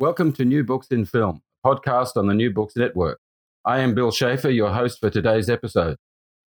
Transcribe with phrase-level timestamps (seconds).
[0.00, 3.18] Welcome to New Books in Film, a podcast on the New Books Network.
[3.64, 5.96] I am Bill Schaffer, your host for today's episode.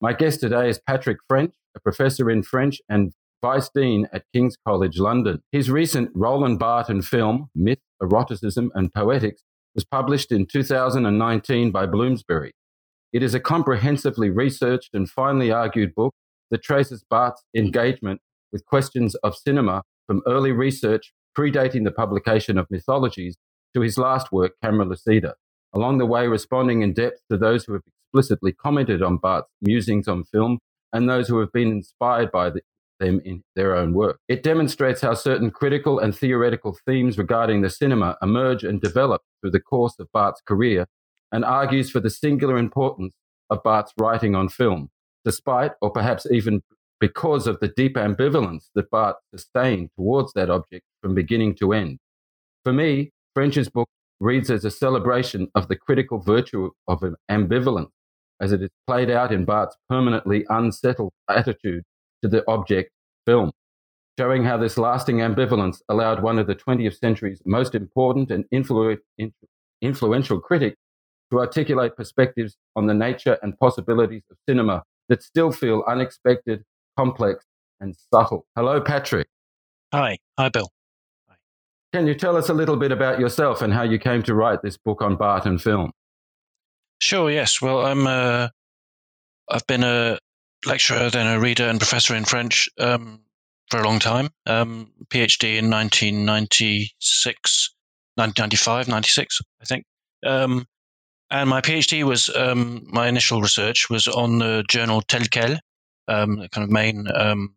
[0.01, 4.56] My guest today is Patrick Ffrench, a professor in French and Vice Dean at King's
[4.67, 5.42] College London.
[5.53, 9.42] His recent Roland Barthes film, Myth, Eroticism and Poetics,
[9.75, 12.53] was published in 2019 by Bloomsbury.
[13.12, 16.14] It is a comprehensively researched and finely argued book
[16.51, 22.71] that traces Barthes' engagement with questions of cinema from early research predating the publication of
[22.71, 23.37] mythologies
[23.75, 25.35] to his last work, Camera Lucida,
[25.75, 30.09] along the way responding in depth to those who have explicitly commented on Barthes's musings
[30.09, 30.59] on film
[30.93, 32.61] and those who have been inspired by the,
[33.01, 34.20] them in their own work.
[34.29, 39.51] It demonstrates how certain critical and theoretical themes regarding the cinema emerge and develop through
[39.51, 40.87] the course of Barthes's career
[41.33, 43.14] and argues for the singular importance
[43.51, 44.91] of Barthes's writing on film,
[45.25, 46.63] despite or perhaps even
[47.01, 51.98] because of the deep ambivalence that Barthes sustained towards that object from beginning to end.
[52.65, 57.91] For me, Ffrench's book reads as a celebration of the critical virtue of ambivalence
[58.41, 61.85] as it is played out in Barthes's permanently unsettled attitude
[62.23, 62.91] to the object
[63.27, 63.53] film,
[64.19, 68.97] showing how this lasting ambivalence allowed one of the 20th century's most important and influ-
[69.83, 70.79] influential critics
[71.31, 76.64] to articulate perspectives on the nature and possibilities of cinema that still feel unexpected,
[76.98, 77.45] complex,
[77.79, 78.47] and subtle.
[78.57, 79.29] Hello, Patrick.
[79.93, 80.17] Hi.
[80.39, 80.70] Hi, Bill.
[81.95, 84.63] Can you tell us a little bit about yourself and how you came to write
[84.63, 85.93] this book on Barthes and film?
[86.99, 87.63] Sure, yes.
[87.63, 88.51] Well, I'm a,
[89.49, 90.19] I've been a
[90.67, 93.21] lecturer, then a reader and professor in French um,
[93.71, 94.31] for a long time.
[94.45, 97.75] Um, PhD in 1996,
[98.17, 99.85] 1995, 96, I think.
[100.27, 100.67] Um,
[101.31, 105.61] and my PhD was, um, my initial research was on the journal Tel Quel,
[106.09, 107.55] um, the kind of main um,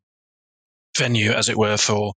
[0.95, 2.13] venue, as it were, for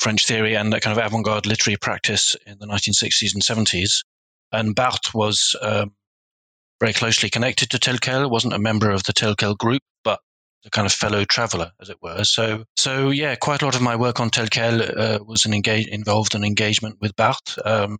[0.00, 4.04] French theory and that kind of avant garde literary practice in the 1960s and 70s.
[4.52, 5.92] And Barthes was um,
[6.80, 10.20] very closely connected to Tel Quel, wasn't a member of the Tel Quel group, but
[10.64, 12.24] a kind of fellow traveler, as it were.
[12.24, 15.54] So, so yeah, quite a lot of my work on Tel Quel uh, was an
[15.54, 17.58] engage, involved an engagement with Barthes.
[17.64, 17.98] Um,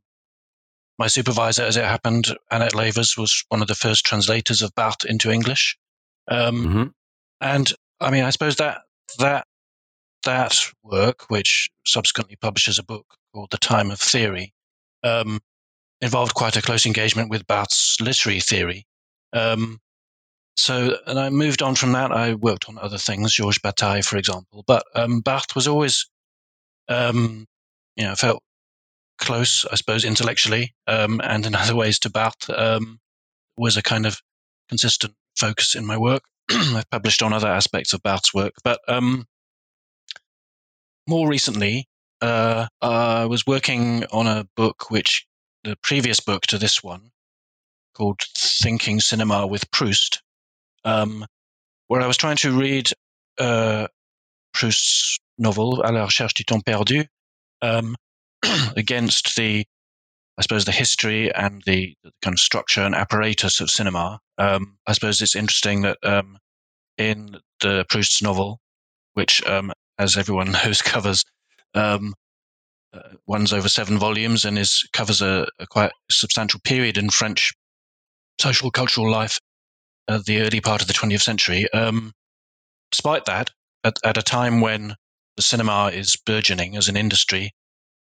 [0.99, 5.05] my supervisor, as it happened, Annette Lavers, was one of the first translators of Barthes
[5.09, 5.77] into English.
[6.29, 6.85] Um, mm-hmm.
[7.41, 8.83] And I mean, I suppose that
[9.19, 9.47] that
[10.25, 14.53] that work, which subsequently publishes a book called The Time of Theory,
[15.03, 15.41] um,
[16.01, 18.87] involved quite a close engagement with Barthes' literary theory.
[19.33, 19.81] Um,
[20.57, 22.13] so, and I moved on from that.
[22.13, 24.65] I worked on other things, Georges Bataille, for example.
[24.67, 25.23] But um,
[25.55, 26.09] was always,
[26.89, 27.47] um,
[27.97, 28.43] you know, felt
[29.19, 32.51] close, I suppose, intellectually, um, and in other ways to Barthes.
[32.51, 33.01] Um,
[33.57, 34.21] was a kind of
[34.69, 36.23] consistent focus in my work.
[36.51, 39.27] I've published on other aspects of Barthes' work, but um,
[41.07, 41.87] more recently,
[42.21, 45.27] uh, I was working on a book which
[45.63, 47.11] the previous book to this one
[47.95, 50.23] called Thinking Cinema with Proust,
[50.85, 51.25] um,
[51.89, 52.91] where I was trying to read
[53.39, 53.89] uh,
[54.53, 57.05] Proust's novel À la recherche du temps perdu
[57.63, 57.97] um,
[58.77, 59.65] against the,
[60.39, 64.19] I suppose, the history and the, the, kind of structure and apparatus of cinema.
[64.39, 66.39] Um, I suppose it's interesting that um,
[66.99, 68.59] in the Proust's novel,
[69.15, 71.25] which, um, as everyone knows, covers
[71.75, 72.15] um,
[72.93, 77.53] uh, one's over seven volumes and is covers a, a quite substantial period in French
[78.41, 79.39] social cultural life
[80.27, 81.67] the early part of the 20th century.
[81.73, 82.13] Um,
[82.91, 83.51] despite that,
[83.85, 84.95] at, at a time when
[85.37, 87.51] the cinema is burgeoning as an industry,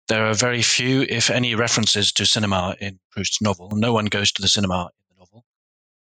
[0.08, 3.70] there are very few, if any, references to cinema in Proust's novel.
[3.72, 5.44] No one goes to the cinema in the novel.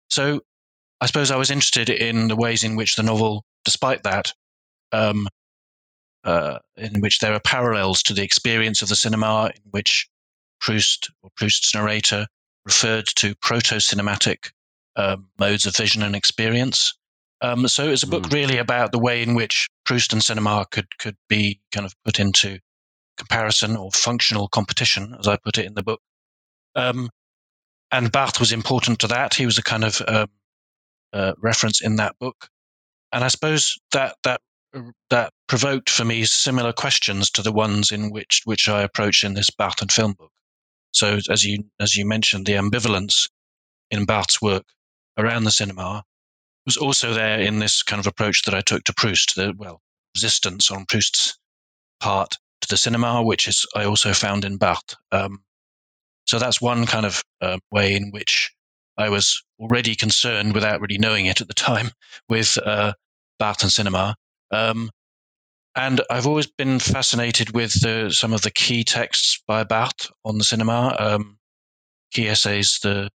[0.10, 0.42] So
[1.02, 4.34] I suppose I was interested in the ways in which the novel, despite that,
[4.92, 5.28] um,
[6.28, 10.10] uh, in which there are parallels to the experience of the cinema, in which
[10.60, 12.28] Proust or Proust's narrator
[12.66, 14.52] referred to proto cinematic
[14.98, 16.94] um, modes of vision and experience.
[17.40, 18.34] Um, so it's a book mm.
[18.34, 22.20] really about the way in which Proust and cinema could could be kind of put
[22.20, 22.60] into
[23.16, 26.02] comparison or functional competition, as I put it in the book.
[26.76, 27.10] Um,
[27.90, 29.34] and Barthes was important to that.
[29.34, 30.28] He was a kind of um,
[31.14, 32.50] uh, reference in that book,
[33.14, 34.42] and I suppose that that
[35.10, 39.34] that provoked for me similar questions to the ones in which which I approach in
[39.34, 40.32] this Barthes and film book.
[40.92, 43.30] So, as you as you mentioned, the ambivalence
[43.92, 44.66] in Barthes' work
[45.18, 46.04] around the cinema
[46.66, 49.36] was also there in this kind of approach that I took to Proust.
[49.36, 49.82] The well,
[50.16, 51.38] resistance on Proust's
[52.00, 54.96] part to the cinema, which is I also found in Barthes.
[55.12, 55.44] Um,
[56.26, 58.52] so that's one kind of uh, way in which
[58.98, 61.92] I was already concerned, without really knowing it at the time,
[62.30, 62.94] with uh,
[63.40, 64.16] Barthes and cinema.
[64.52, 64.90] Um,
[65.78, 70.40] and I've always been fascinated with the, some of the key texts by Barthes on
[70.40, 71.38] the cinema, um,
[72.12, 73.12] key essays, the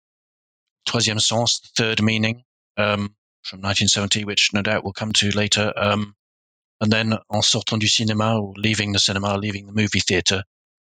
[0.86, 2.42] Troisième Sens, the third meaning,
[2.76, 5.72] um, from 1970, which no doubt we'll come to later.
[5.74, 6.14] Um,
[6.82, 10.44] and then En sortant du cinéma, or leaving the cinema, leaving the movie theatre.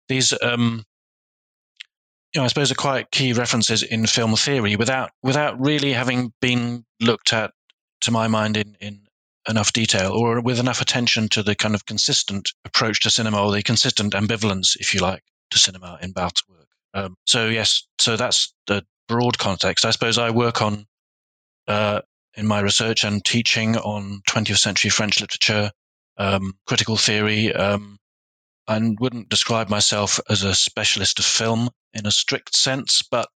[0.08, 0.84] These, um,
[2.32, 6.32] you know, I suppose are quite key references in film theory without, without really having
[6.40, 7.52] been looked at,
[8.02, 9.07] to my mind, in, in
[9.48, 13.52] enough detail or with enough attention to the kind of consistent approach to cinema or
[13.52, 16.68] the consistent ambivalence, if you like, to cinema in Barthes' work.
[16.94, 19.84] Um, so yes, so that's the broad context.
[19.84, 20.86] I suppose I work on
[21.66, 22.00] uh,
[22.34, 25.70] in my research and teaching on 20th century French literature,
[26.18, 27.98] um, critical theory, um,
[28.68, 33.28] and wouldn't describe myself as a specialist of film in a strict sense, but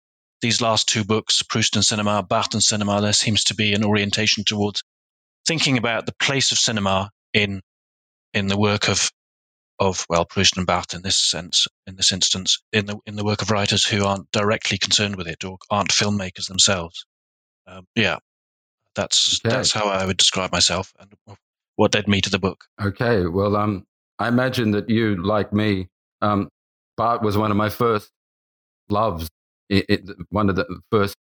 [0.41, 3.83] these last two books, Proust and Cinema, Barthes and Cinema, there seems to be an
[3.83, 4.83] orientation towards
[5.47, 7.61] thinking about the place of cinema in
[8.33, 9.11] in the work of
[9.79, 13.25] of well Proust and Barthes in this sense, in this instance, in the in the
[13.25, 17.05] work of writers who aren't directly concerned with it or aren't filmmakers themselves.
[17.67, 18.17] Um, yeah,
[18.95, 19.53] that's okay.
[19.53, 21.11] that's how I would describe myself and
[21.75, 22.65] what led me to the book.
[22.81, 23.85] Okay, well, um,
[24.19, 25.87] I imagine that you, like me,
[26.21, 26.49] um,
[26.95, 28.11] Barthes was one of my first
[28.89, 29.29] loves.
[29.69, 31.15] It, it, one of the first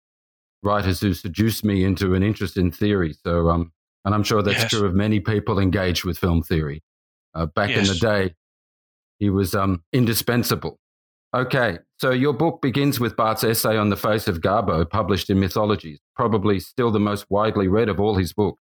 [0.63, 3.15] writers who seduced me into an interest in theory.
[3.23, 3.71] So, um,
[4.05, 4.69] and I'm sure that's yes.
[4.71, 6.81] true of many people engaged with film theory.
[7.33, 7.87] Uh, back yes.
[7.87, 8.35] in the day,
[9.19, 10.79] he was um, indispensable.
[11.35, 15.39] Okay, so your book begins with Barthes's essay on the face of Garbo, published in
[15.39, 18.59] Mythologies, probably still the most widely read of all his books.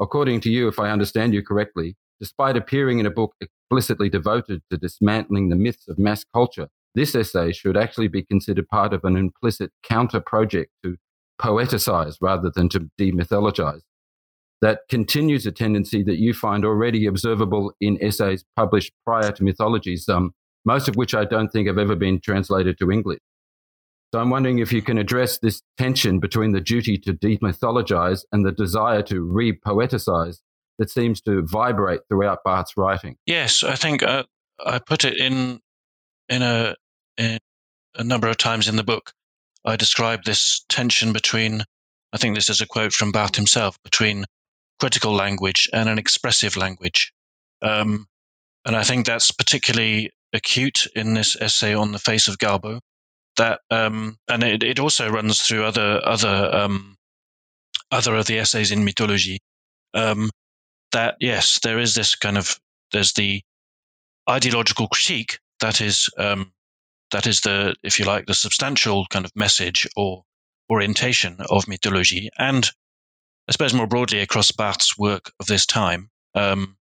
[0.00, 4.62] According to you, if I understand you correctly, despite appearing in a book explicitly devoted
[4.70, 9.04] to dismantling the myths of mass culture, this essay should actually be considered part of
[9.04, 10.96] an implicit counter project to
[11.40, 13.80] poeticize rather than to demythologize
[14.60, 20.08] that continues a tendency that you find already observable in essays published prior to mythologies,
[20.08, 20.32] um,
[20.64, 23.20] most of which I don't think have ever been translated to English.
[24.14, 28.46] So I'm wondering if you can address this tension between the duty to demythologize and
[28.46, 30.38] the desire to re-poeticize
[30.78, 33.16] that seems to vibrate throughout Barthes' writing.
[33.26, 34.22] Yes, I think uh,
[34.64, 35.60] I put it in
[36.28, 36.76] in a
[37.16, 37.38] in
[37.96, 39.12] a number of times in the book.
[39.64, 41.64] I describe this tension between.
[42.12, 44.24] I think this is a quote from Barthes himself between
[44.84, 47.10] critical language and an expressive language.
[47.62, 48.06] Um,
[48.66, 52.80] and I think that's particularly acute in this essay on the face of Garbo.
[53.38, 56.96] That um, and it, it also runs through other other um,
[57.90, 59.38] other of the essays in mythology.
[59.94, 60.28] Um,
[60.92, 62.60] that yes, there is this kind of
[62.92, 63.40] there's the
[64.28, 66.52] ideological critique that is um,
[67.10, 70.24] that is the if you like the substantial kind of message or
[70.70, 72.70] orientation of mythology, and
[73.48, 76.76] I suppose more broadly across Barthes's work of this time, um,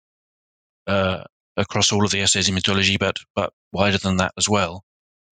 [0.87, 1.25] uh,
[1.57, 4.85] across all of the essays in mythology, but but wider than that as well,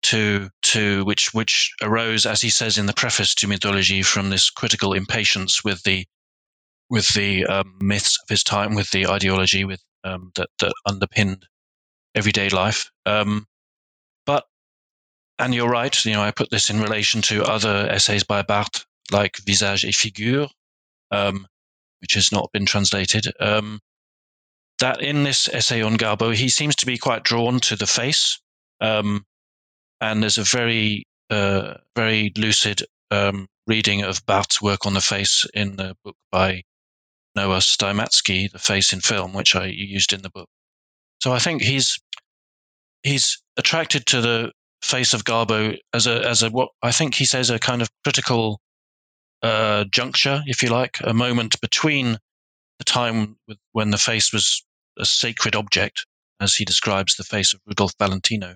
[0.03, 4.49] to to which which arose, as he says in the preface to mythology, from this
[4.49, 6.05] critical impatience with the
[6.89, 11.45] with the um, myths of his time, with the ideology with um, that that underpinned
[12.15, 12.91] everyday life.
[13.05, 13.47] Um,
[14.25, 14.45] but
[15.39, 18.85] and you're right, you know, I put this in relation to other essays by Barthes
[19.11, 20.47] like Visage et Figure,
[21.11, 21.47] um,
[22.01, 23.79] which has not been translated, um,
[24.79, 28.39] that in this essay on Garbo, he seems to be quite drawn to the face.
[28.81, 29.23] Um,
[30.01, 35.45] and there's a very, uh, very lucid um, reading of Barthes's work on the face
[35.53, 36.63] in the book by
[37.35, 40.49] Noa Steimatsky, The Face in Film, which I used in the book.
[41.21, 41.99] So I think he's
[43.03, 47.25] he's attracted to the face of Garbo as a as a what I think he
[47.25, 48.59] says a kind of critical
[49.43, 52.17] uh, juncture, if you like, a moment between
[52.79, 54.65] the time with, when the face was
[54.97, 56.05] a sacred object,
[56.39, 58.55] as he describes the face of Rudolph Valentino,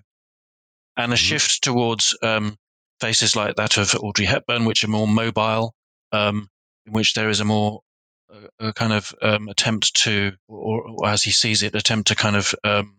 [0.96, 1.22] and a mm-hmm.
[1.22, 2.56] shift towards um,
[3.00, 5.74] faces like that of Audrey Hepburn, which are more mobile,
[6.12, 6.50] um,
[6.86, 7.82] in which there is a more
[8.29, 12.15] a, a kind of um, attempt to, or, or, as he sees it, attempt to
[12.15, 12.98] kind of um,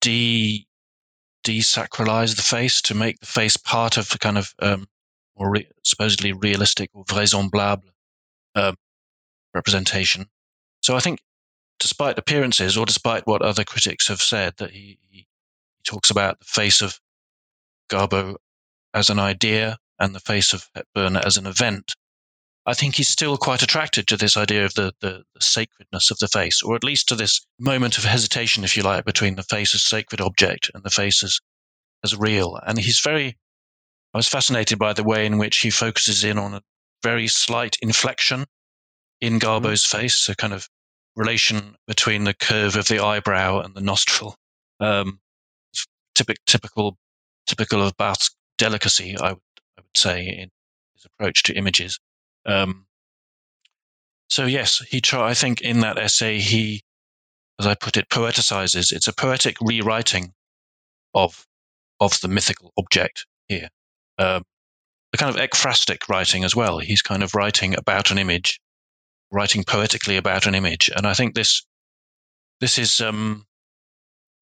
[0.00, 0.66] de
[1.44, 4.86] desacralize the face to make the face part of the kind of um,
[5.36, 7.90] more re- supposedly realistic or vraisemblable
[8.54, 8.76] um,
[9.54, 10.26] representation.
[10.82, 11.20] So I think,
[11.78, 15.26] despite appearances, or despite what other critics have said, that he, he
[15.84, 16.98] talks about the face of
[17.90, 18.36] Garbo
[18.94, 21.94] as an idea and the face of Hepburn as an event,
[22.66, 26.18] I think he's still quite attracted to this idea of the, the, the, sacredness of
[26.18, 29.44] the face, or at least to this moment of hesitation, if you like, between the
[29.44, 31.38] face as sacred object and the face as,
[32.02, 32.58] as real.
[32.66, 33.36] And he's very,
[34.16, 36.62] I was fascinated by the way in which he focuses in on a
[37.02, 38.46] very slight inflection
[39.20, 39.40] in mm-hmm.
[39.40, 39.98] Garbo's mm-hmm.
[39.98, 40.66] face, a kind of
[41.16, 44.34] relation between the curve of the eyebrow and the nostril.
[44.80, 45.20] Um,
[46.14, 46.96] typical, typical,
[47.46, 49.42] typical of Barthes's delicacy, I would,
[49.76, 50.48] I would say, in
[50.94, 52.00] his approach to images.
[52.46, 52.86] Um,
[54.30, 55.28] so yes, he try.
[55.28, 56.80] I think in that essay, he,
[57.60, 58.92] as I put it, poeticizes.
[58.92, 60.32] It's a poetic rewriting
[61.12, 61.46] of
[62.00, 63.68] of the mythical object here.
[64.18, 64.42] Um,
[65.12, 66.78] a kind of ekphrastic writing as well.
[66.78, 68.60] He's kind of writing about an image,
[69.30, 71.64] writing poetically about an image, and I think this
[72.60, 73.46] this is um,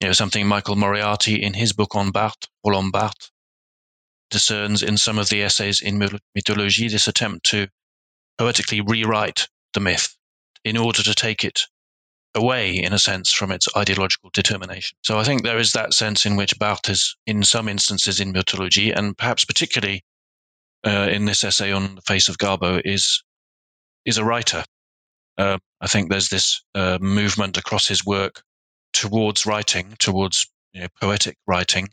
[0.01, 3.31] you know something Michael Moriarty in his book on Barthes, Roland Barthes,
[4.31, 7.69] discerns in some of the essays in Mythologie this attempt to
[8.39, 10.17] poetically rewrite the myth
[10.65, 11.61] in order to take it
[12.35, 14.97] away, in a sense, from its ideological determination.
[15.03, 18.91] So I think there is that sense in which Barthes in some instances in mythology,
[18.91, 20.05] and perhaps particularly
[20.87, 23.23] uh, in this essay on the face of Garbo, is
[24.05, 24.65] is a writer.
[25.39, 28.43] Uh, I think there's this uh, movement across his work
[28.93, 31.89] towards writing, towards you know, poetic writing,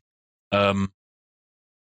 [0.51, 0.91] um,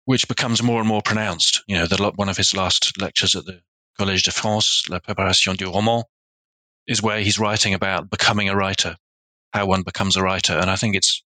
[0.04, 1.62] which becomes more and more pronounced.
[1.66, 3.60] You know, the, one of his last lectures at the
[3.98, 6.04] Collège de France, La Préparation du Roman,
[6.90, 8.96] is where he's writing about becoming a writer,
[9.52, 10.54] how one becomes a writer.
[10.54, 11.22] And I think it's,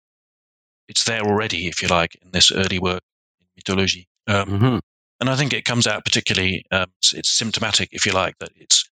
[0.88, 3.04] it's there already, if you like, in this early work
[3.40, 4.08] in mythology.
[4.28, 4.78] Um, mm-hmm.
[5.20, 8.50] And I think it comes out particularly, um, it's, it's, symptomatic, if you like, that
[8.56, 8.90] it's,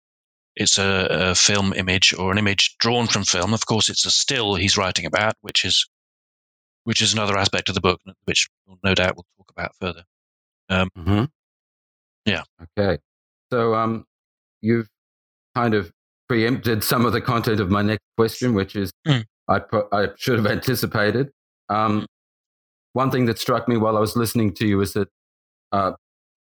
[0.57, 3.53] it's a, a, film image or an image drawn from film.
[3.53, 5.87] Of course, it's a still he's writing about, which is,
[6.85, 8.49] which is another aspect of the book, which
[8.83, 10.05] no doubt we'll talk about further.
[10.71, 11.25] Um, mm-hmm.
[12.25, 12.45] Yeah.
[12.79, 13.03] Okay.
[13.53, 14.07] So um,
[14.63, 14.89] you've
[15.55, 15.93] kind of
[16.29, 19.25] preempted some of the content of my next question, which is mm.
[19.49, 19.61] I,
[19.93, 21.31] I should have anticipated.
[21.69, 22.05] Um, hmm.
[22.93, 25.09] one thing that struck me while I was listening to you is that
[25.73, 25.93] uh,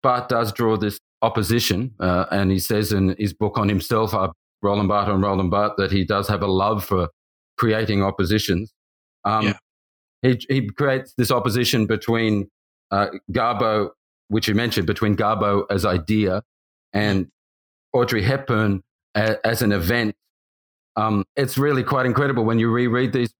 [0.03, 4.29] Barthes does draw this opposition, uh, and he says in his book on himself, uh,
[4.61, 7.09] Roland Barthes on Roland Barthes, that he does have a love for
[7.57, 8.71] creating oppositions.
[9.25, 9.53] Um, yeah.
[10.21, 12.49] he, he creates this opposition between
[12.91, 13.89] uh, Garbo,
[14.29, 16.43] which you mentioned, between Garbo as idea
[16.93, 17.27] and
[17.93, 18.83] Audrey Hepburn
[19.17, 20.15] as, as an event.
[20.95, 23.33] Um, it's really quite incredible when you reread these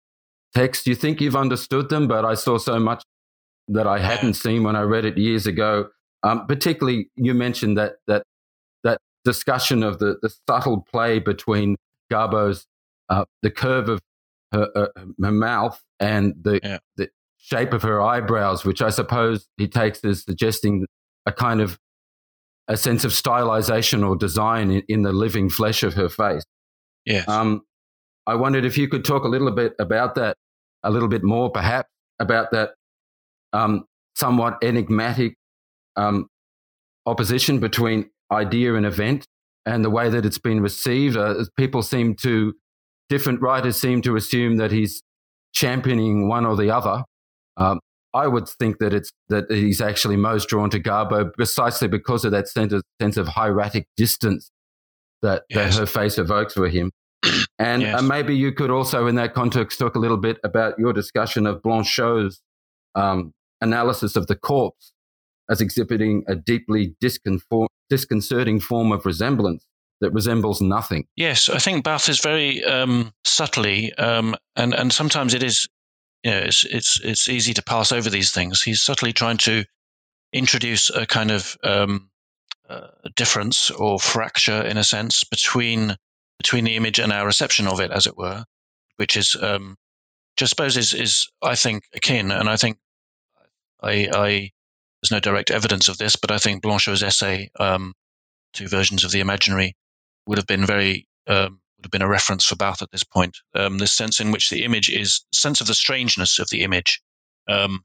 [0.54, 0.88] texts.
[0.88, 3.04] You think you've understood them, but I saw so much
[3.68, 5.90] that I hadn't seen when I read it years ago.
[6.24, 8.24] Um, particularly, you mentioned that that
[8.84, 11.78] that discussion of the the subtle play between
[12.12, 12.66] Garbo's
[13.10, 14.02] uh, the curve of
[14.52, 14.88] her, uh,
[15.22, 16.80] her mouth and the yeah.
[16.96, 20.86] the shape of her eyebrows, which I suppose he takes as suggesting
[21.26, 21.78] a kind of
[22.68, 26.44] a sense of stylization or design in, in the living flesh of her face.
[27.06, 27.24] Yeah.
[27.28, 27.62] Um,
[28.26, 30.36] I wondered if you could talk a little bit about that,
[30.84, 32.72] a little bit more, perhaps, about that
[33.54, 35.36] um, somewhat enigmatic
[35.96, 36.28] um,
[37.06, 39.26] opposition between idea and event
[39.66, 41.16] and the way that it's been received.
[41.16, 42.54] Uh, people seem to,
[43.10, 45.02] different writers seem to assume that he's
[45.54, 47.04] championing one or the other.
[47.56, 47.80] Um,
[48.18, 52.32] I would think that it's that he's actually most drawn to Garbo precisely because of
[52.32, 54.52] that sense of, sense of hieratic distance
[55.22, 55.76] that, yes.
[55.76, 56.92] that her face evokes for him.
[57.60, 58.00] And yes.
[58.00, 61.48] uh, maybe you could also, in that context, talk a little bit about your discussion
[61.48, 62.40] of Blanchot's
[62.94, 64.94] um, analysis of the corpse
[65.50, 69.66] as exhibiting a deeply disconcerting form of resemblance
[70.02, 71.08] that resembles nothing.
[71.16, 75.68] Yes, I think Barthes is very um, subtly, um, and and sometimes it is,
[76.28, 78.62] you know, it's it's it's easy to pass over these things.
[78.62, 79.64] He's subtly trying to
[80.34, 82.10] introduce a kind of um,
[82.68, 85.96] uh, difference or fracture, in a sense, between
[86.38, 88.44] between the image and our reception of it, as it were,
[88.98, 89.78] which is, um,
[90.36, 92.78] just suppose is is I think akin, and I think
[93.82, 94.52] I, I
[95.02, 97.94] there's no direct evidence of this, but I think Blanchot's essay, um,
[98.52, 99.78] two versions of the imaginary,
[100.26, 103.38] would have been very um, have been a reference for Barthes at this point.
[103.56, 107.02] Um, the sense in which the image is sense of the strangeness of the image.
[107.48, 107.82] Um,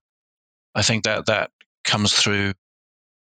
[0.74, 1.50] I think that that
[1.84, 2.54] comes through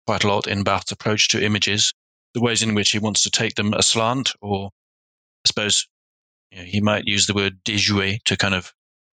[0.08, 1.94] quite a lot in Barthes's approach to images,
[2.34, 4.70] the ways in which he wants to take them aslant, or
[5.46, 5.88] I suppose
[6.52, 8.74] you know, he might use the word déjouer to kind of,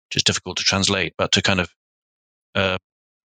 [0.09, 1.71] which is difficult to translate, but to kind of
[2.55, 2.79] uh,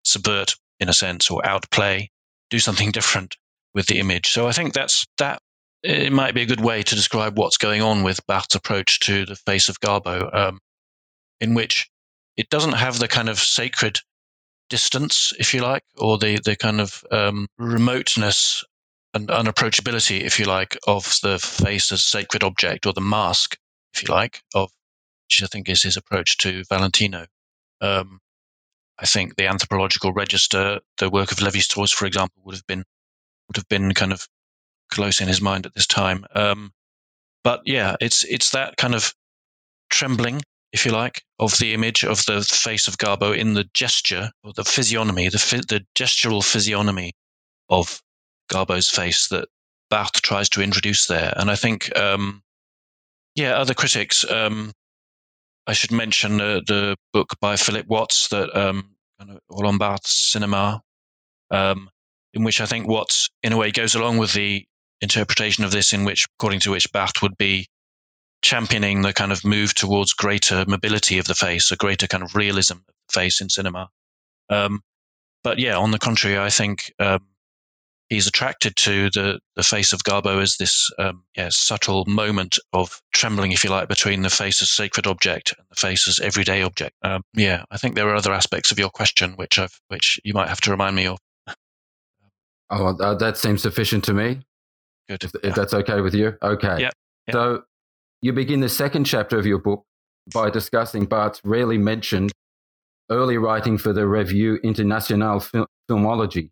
[0.03, 2.09] subvert in a sense or outplay,
[2.49, 3.37] do something different
[3.73, 4.27] with the image.
[4.27, 5.41] So I think that's that.
[5.85, 9.23] It might be a good way to describe what's going on with Barthes' approach to
[9.23, 10.59] the face of Garbo, um,
[11.39, 11.87] in which
[12.37, 13.99] it doesn't have the kind of sacred
[14.67, 18.63] distance, if you like, or the the kind of um, remoteness
[19.13, 23.55] and unapproachability, if you like, of the face as sacred object or the mask,
[23.93, 24.71] if you like, of
[25.27, 27.27] which I think is his approach to Valentino.
[27.79, 28.19] Um,
[28.97, 32.85] I think the anthropological register, the work of Levi Strauss, for example, would have been
[33.47, 34.27] would have been kind of
[34.91, 36.25] close in his mind at this time.
[36.33, 36.71] Um,
[37.43, 39.13] but yeah, it's it's that kind of
[39.89, 44.31] trembling, if you like, of the image of the face of Garbo in the gesture
[44.43, 47.13] or the physiognomy, the the gestural physiognomy
[47.69, 48.01] of
[48.51, 49.47] Garbo's face that
[49.89, 51.33] Barthes tries to introduce there.
[51.37, 52.41] And I think, um,
[53.35, 54.71] yeah, other critics, um,
[55.67, 58.95] I should mention uh, the book by Philip Watts that um,
[59.49, 60.81] Roland cinema,
[61.51, 61.89] um,
[62.33, 64.65] in which I think Watts, in a way, goes along with the
[65.01, 67.67] interpretation of this, in which, according to which Barthes would be
[68.41, 72.35] championing the kind of move towards greater mobility of the face, a greater kind of
[72.35, 73.89] realism of the face in cinema.
[74.49, 74.81] Um,
[75.43, 77.25] but yeah, on the contrary, I think um,
[78.09, 83.01] he's attracted to the, the face of Garbo as this um, yeah, subtle moment of
[83.13, 86.61] trembling, if you like, between the face as sacred object and the face as everyday
[86.61, 86.95] object.
[87.03, 90.33] Um, yeah, I think there are other aspects of your question which I've, which you
[90.33, 91.17] might have to remind me of.
[92.69, 94.41] Oh, that seems sufficient to me.
[95.07, 95.23] Good.
[95.23, 96.33] If, if that's okay with you.
[96.41, 96.81] Okay.
[96.81, 96.89] Yeah.
[97.27, 97.33] Yep.
[97.33, 97.63] So
[98.21, 99.83] you begin the second chapter of your book
[100.33, 102.31] by discussing Barthes's rarely mentioned
[103.11, 106.49] early writing for the Revue Internationale Fil- Filmology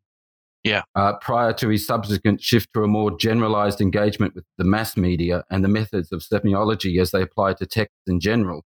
[0.64, 0.84] yeah.
[0.96, 5.44] Uh, prior to his subsequent shift to a more generalized engagement with the mass media
[5.50, 8.64] and the methods of semiology as they apply to text in general.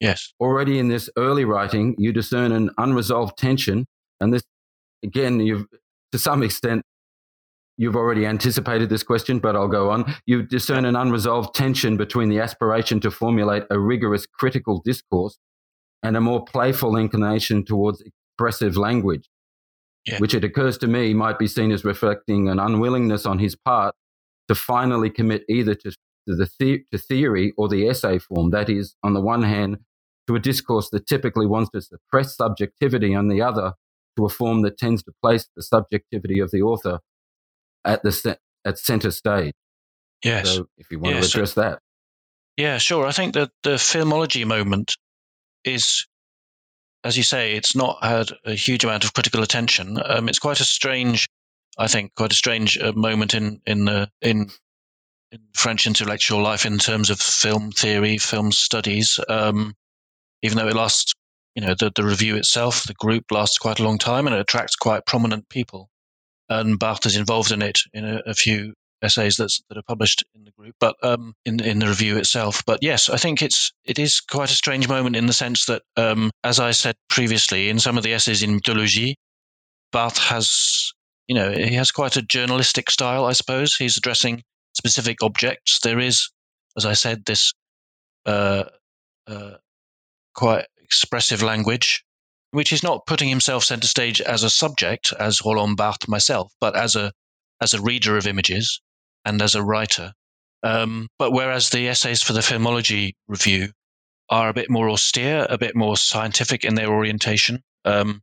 [0.00, 0.32] Yes.
[0.38, 3.86] Already in this early writing, you discern an unresolved tension.
[4.20, 4.42] And this,
[5.02, 5.66] again, you've,
[6.12, 6.82] to some extent,
[7.80, 10.14] you've already anticipated this question, but I'll go on.
[10.26, 15.38] You discern an unresolved tension between the aspiration to formulate a rigorous critical discourse
[16.02, 19.28] and a more playful inclination towards expressive language
[20.06, 20.18] yeah.
[20.18, 23.94] which it occurs to me might be seen as reflecting an unwillingness on his part
[24.48, 28.50] to finally commit either to, to the, the to theory or the essay form.
[28.50, 29.78] That is, on the one hand,
[30.26, 33.74] to a discourse that typically wants to suppress subjectivity, on the other,
[34.16, 37.00] to a form that tends to place the subjectivity of the author
[37.84, 39.54] at the at center stage.
[40.24, 40.54] Yes.
[40.54, 41.30] So, if you want yes.
[41.30, 41.78] to address that.
[42.56, 43.06] Yeah, sure.
[43.06, 44.96] I think that the filmology moment
[45.64, 46.06] is
[47.04, 49.98] as you say, it's not had a huge amount of critical attention.
[50.04, 51.28] Um, it's quite a strange,
[51.78, 54.50] I think, quite a strange uh, moment in in the in,
[55.32, 59.18] in French intellectual life in terms of film theory, film studies.
[59.28, 59.74] Um,
[60.42, 61.14] even though it lasts,
[61.54, 64.40] you know, the, the review itself, the group lasts quite a long time and it
[64.40, 65.89] attracts quite prominent people.
[66.50, 70.24] And Barthes is involved in it in a, a few essays that's, that are published
[70.34, 72.62] in the group, but um, in in the review itself.
[72.66, 75.82] But yes, I think it's it is quite a strange moment in the sense that,
[75.96, 79.14] um, as I said previously, in some of the essays in mythologie,
[79.92, 80.92] Barthes has
[81.28, 83.76] you know he has quite a journalistic style, I suppose.
[83.76, 84.42] He's addressing
[84.74, 85.80] specific objects.
[85.82, 86.30] There is,
[86.76, 87.52] as I said, this
[88.26, 88.64] uh,
[89.26, 89.52] uh,
[90.34, 92.04] quite expressive language
[92.52, 96.76] which is not putting himself center stage as a subject, as Roland Barthes myself, but
[96.76, 97.12] as a
[97.60, 98.80] as a reader of images
[99.24, 100.12] and as a writer.
[100.62, 103.70] Um, but whereas the essays for the Filmology review
[104.30, 108.22] are a bit more austere, a bit more scientific in their orientation, um,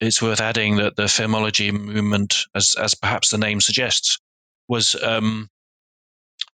[0.00, 4.18] it's worth adding that the Filmology movement, as, as perhaps the name suggests,
[4.68, 5.48] was um,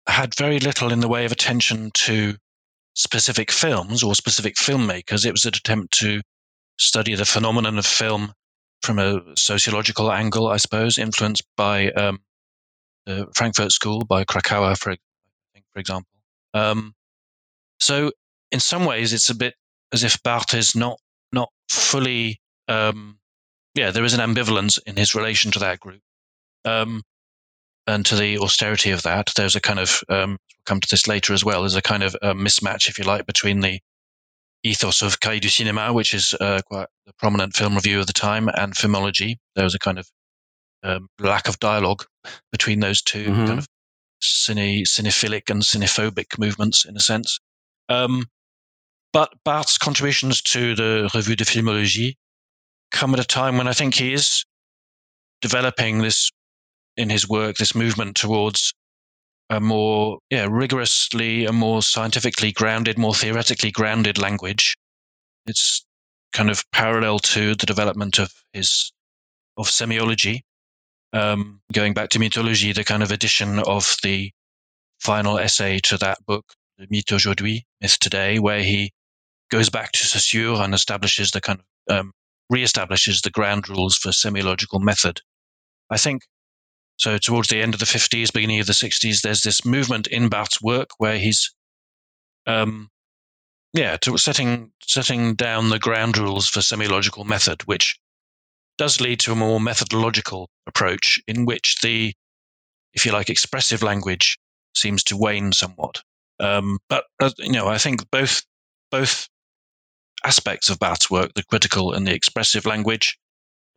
[0.08, 2.36] had very little in the way of attention to
[2.94, 5.26] specific films or specific filmmakers.
[5.26, 6.22] It was an attempt to
[6.82, 8.34] study the phenomenon of film
[8.82, 12.20] from a sociological angle, I suppose, influenced by um,
[13.06, 14.96] the Frankfurt School by Kracauer, for,
[15.74, 16.10] for example.
[16.54, 16.94] Um,
[17.80, 18.12] so
[18.52, 19.54] in some ways, it's a bit
[19.94, 21.00] as if Barthes is not
[21.32, 22.39] not fully.
[22.67, 23.20] Um,
[23.76, 26.02] yeah, there is an ambivalence in his relation to that group,
[26.65, 27.04] um,
[27.88, 29.32] and to the austerity of that.
[29.36, 31.62] There's a kind of um, we'll come to this later as well.
[31.62, 33.80] There's a kind of a mismatch, if you like, between the
[34.63, 38.13] ethos of Cahiers du Cinéma, which is uh, quite the prominent film review of the
[38.13, 39.36] time, and filmology.
[39.56, 40.08] There was a kind of
[40.84, 42.04] um, lack of dialogue
[42.52, 43.47] between those 2 Mhm.
[43.47, 43.67] kind of
[44.21, 47.39] cine, cinephilic and cinephobic movements, in a sense.
[47.89, 48.26] Um,
[49.13, 52.15] but Barthes' contributions to the Revue de Filmologie
[52.91, 54.43] come at a time when I think he is
[55.41, 56.32] developing this
[56.97, 58.74] in his work, this movement towards
[59.51, 64.77] a more yeah, rigorously, a more scientifically grounded, more theoretically grounded language.
[65.45, 65.85] It's
[66.31, 68.93] kind of parallel to the development of his
[69.57, 70.39] of semiology.
[71.11, 74.31] Um, going back to mythology, the kind of addition of the
[75.01, 76.45] final essay to that book,
[76.77, 78.93] the Mythe aujourd'hui, Myth Today, where he
[79.51, 82.13] goes back to Saussure and establishes the kind of um,
[82.49, 85.19] reestablishes the ground rules for semiological method.
[85.89, 86.21] I think
[86.97, 87.17] so.
[87.17, 90.62] Towards the end of the 50s, beginning of the 60s, there's this movement in Barthes'
[90.62, 91.54] work where he's,
[92.47, 92.89] um,
[93.73, 97.97] yeah, setting setting down the ground rules for semiological method, which
[98.77, 102.13] does lead to a more methodological approach in which the,
[102.93, 104.38] if you like, expressive language
[104.75, 106.01] seems to wane somewhat.
[106.39, 108.43] Um, but uh, you know, I think both
[108.89, 109.27] both
[110.23, 113.17] aspects of Barthes' work, the critical and the expressive language,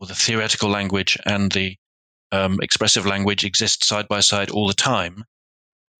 [0.00, 1.76] or the theoretical language and the
[2.34, 5.24] um, expressive language, exist side by side all the time.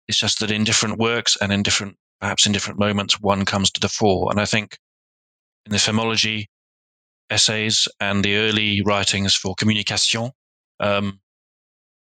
[0.09, 3.71] It's just that in different works and in different, perhaps in different moments, one comes
[3.71, 4.31] to the fore.
[4.31, 4.79] And I think
[5.67, 6.47] in the filmology
[7.31, 10.31] essays and the early writings for communication,
[10.81, 11.21] um,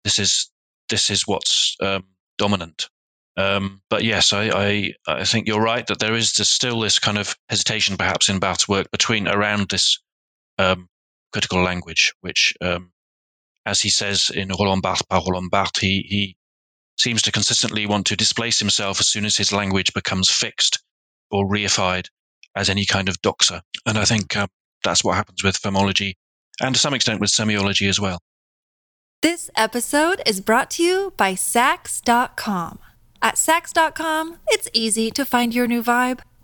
[0.03, 0.51] this is
[0.89, 2.03] this is what's um,
[2.37, 2.89] dominant.
[3.37, 6.97] Um, but yes, I, I, I think you're right that there is this, still this
[6.97, 9.99] kind of hesitation, perhaps, in Barthes' work between around this
[10.57, 10.89] um,
[11.33, 12.91] critical language, which, um,
[13.67, 16.37] as he says in Roland Barthes par Roland Barthes, he, he
[16.97, 20.81] seems to consistently want to displace himself as soon as his language becomes fixed
[21.29, 22.07] or reified
[22.55, 23.61] as any kind of doxa.
[23.85, 24.47] And I think uh,
[24.83, 26.13] that's what happens with filmology
[26.61, 28.19] and to some extent with semiology as well.
[29.21, 32.79] This episode is brought to you by Saks.com.
[33.21, 36.19] At Saks.com, it's easy to find your new vibe.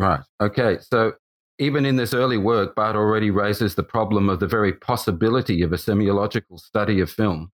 [0.00, 0.20] Right.
[0.40, 0.78] Okay.
[0.80, 1.12] So
[1.58, 5.72] even in this early work, Barthes already raises the problem of the very possibility of
[5.72, 7.52] a semiological study of film,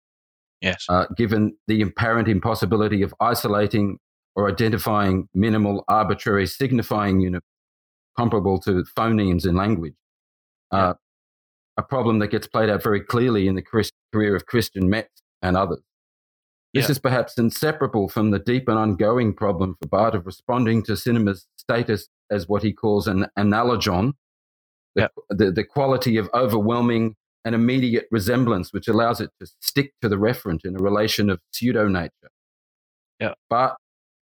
[0.61, 0.87] Yes.
[0.89, 3.99] uh, given the apparent impossibility of isolating
[4.37, 7.47] or identifying minimal arbitrary signifying units
[8.17, 9.95] comparable to phonemes in language.
[10.71, 10.95] Uh,
[11.79, 15.23] A problem that gets played out very clearly in the Chris- career of Christian Metz
[15.43, 15.83] and others.
[16.73, 16.93] This Yeah.
[16.93, 21.47] is perhaps inseparable from the deep and ongoing problem for Barthes of responding to cinema's
[21.69, 24.13] status as what he calls an analogon,
[24.95, 25.09] the, Yeah.
[25.31, 30.17] the, the quality of overwhelming and immediate resemblance, which allows it to stick to the
[30.17, 32.31] referent in a relation of pseudo nature.
[33.21, 33.35] Yeah.
[33.49, 33.77] Barthes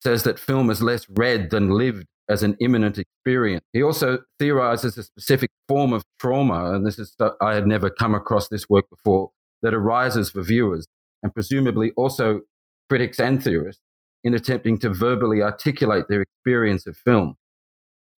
[0.02, 3.65] says that film is less read than lived as an immanent experience.
[3.73, 8.15] He also theorizes a specific form of trauma, and this is I had never come
[8.15, 10.88] across this work before, that arises for viewers
[11.21, 12.41] and presumably also
[12.88, 13.82] critics and theorists
[14.23, 17.36] in attempting to verbally articulate their experience of film.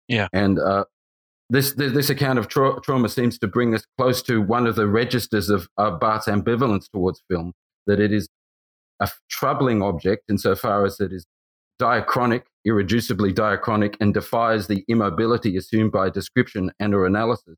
[0.08, 0.28] Yeah.
[0.32, 0.84] And uh,
[1.50, 4.76] this, this this account of tra- trauma seems to bring us close to one of
[4.76, 7.52] the registers of, of Barthes's ambivalence towards film,
[7.86, 8.28] that it is
[9.00, 11.26] a troubling object insofar as it is
[11.80, 17.56] diachronic, irreducibly diachronic, and defies the immobility assumed by description and or analysis,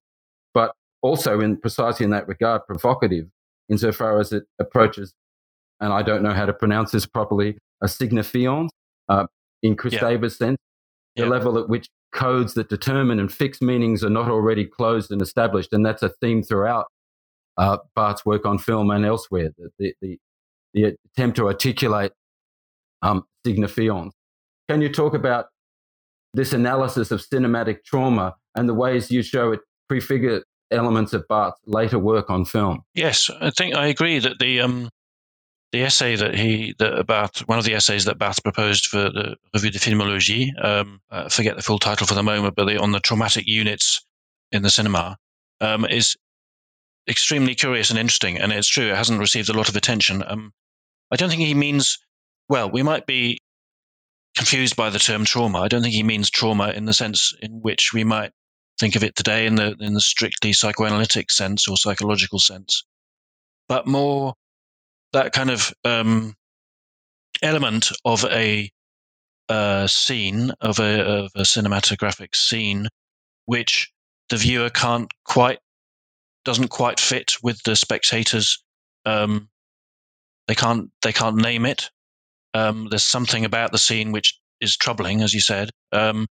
[0.54, 3.26] but also in precisely in that regard provocative
[3.68, 5.14] insofar as it approaches,
[5.82, 8.70] and I don't know how to pronounce this properly, a signifiance
[9.08, 9.26] uh,
[9.62, 10.00] in Chris Yeah.
[10.00, 10.56] Davis' sense,
[11.16, 11.28] the Yeah.
[11.28, 15.72] level at which codes that determine and fix meanings are not already closed and established.
[15.72, 16.86] And that's a theme throughout
[17.58, 19.50] uh, Barthes's work on film and elsewhere.
[19.78, 20.18] The, the,
[20.72, 22.12] the attempt to articulate
[23.02, 24.14] um, signifiance.
[24.68, 25.46] Can you talk about
[26.32, 31.60] this analysis of cinematic trauma and the ways you show it prefigure elements of Barthes's
[31.66, 32.82] later work on film?
[32.94, 34.88] Yes, I think I agree that the um,
[35.72, 39.36] the essay that he that about one of the essays that Barthes proposed for the
[39.54, 43.00] Revue de Filmologie, um, forget the full title for the moment, but the, on the
[43.00, 44.04] traumatic units
[44.52, 45.16] in the cinema
[45.60, 46.14] um, is
[47.08, 48.38] extremely curious and interesting.
[48.38, 50.22] And it's true, it hasn't received a lot of attention.
[50.26, 50.52] Um,
[51.10, 51.98] I don't think he means
[52.48, 52.70] well.
[52.70, 53.38] We might be
[54.36, 55.60] confused by the term trauma.
[55.60, 58.32] I don't think he means trauma in the sense in which we might
[58.78, 62.84] think of it today in the in the strictly psychoanalytic sense or psychological sense,
[63.68, 64.34] but more
[65.12, 66.34] that kind of um,
[67.42, 68.70] element of a
[69.48, 72.88] uh, scene of a, of a cinematographic scene,
[73.46, 73.92] which
[74.30, 75.58] the viewer can't quite
[76.44, 78.62] doesn't quite fit with the spectators.
[79.04, 79.48] Um,
[80.48, 81.90] they can't they can't name it.
[82.54, 85.70] Um, there's something about the scene which is troubling, as you said.
[85.92, 86.26] Um,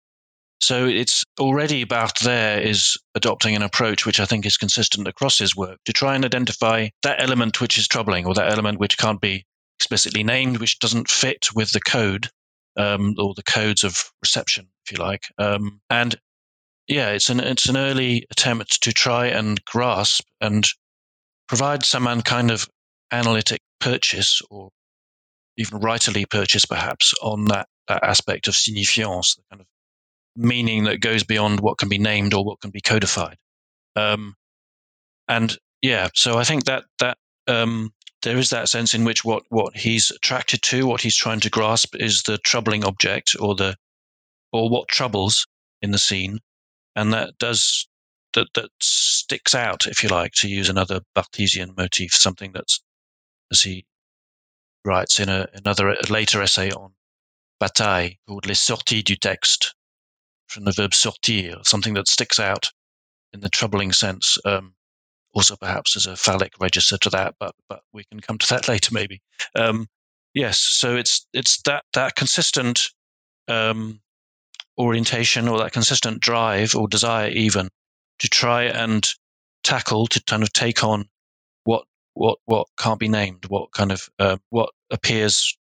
[0.60, 5.38] so it's already Barthes there is adopting an approach which I think is consistent across
[5.38, 8.98] his work to try and identify that element which is troubling or that element which
[8.98, 9.44] can't be
[9.78, 12.28] explicitly named, which doesn't fit with the code
[12.76, 15.24] um, or the codes of reception, if you like.
[15.38, 16.14] Um, and
[16.86, 20.66] yeah, it's an it's an early attempt to try and grasp and
[21.48, 22.68] provide some kind of
[23.10, 24.70] analytic purchase or
[25.56, 29.66] even writerly purchase, perhaps, on that, that aspect of signifiance, the kind of
[30.40, 33.36] meaning that goes beyond what can be named or what can be codified.
[33.96, 34.34] Um,
[35.28, 39.44] and yeah, so I think that that um, there is that sense in which what
[39.48, 43.76] what he's attracted to, what he's trying to grasp, is the troubling object or the
[44.52, 45.46] or what troubles
[45.82, 46.40] in the scene,
[46.96, 47.88] and that does
[48.34, 52.82] that that sticks out, if you like, to use another Barthesian motif, something that's
[53.52, 53.84] as he
[54.84, 56.92] writes in a, another a later essay on
[57.58, 59.74] Bataille called Les Sorties du Texte,
[60.50, 62.70] from the verb sortir, something that sticks out
[63.32, 64.36] in the troubling sense.
[64.44, 64.74] Um,
[65.32, 68.68] also, perhaps as a phallic register to that, but but we can come to that
[68.68, 69.20] later, maybe.
[69.54, 69.86] Um,
[70.34, 72.88] yes, so it's it's that that consistent
[73.48, 74.00] um,
[74.78, 77.68] orientation or that consistent drive or desire, even
[78.18, 79.08] to try and
[79.62, 81.08] tackle to kind of take on
[81.64, 81.84] what
[82.14, 85.56] what what can't be named, what kind of uh, what appears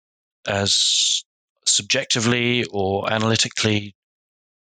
[0.46, 1.24] as
[1.66, 3.94] subjectively or analytically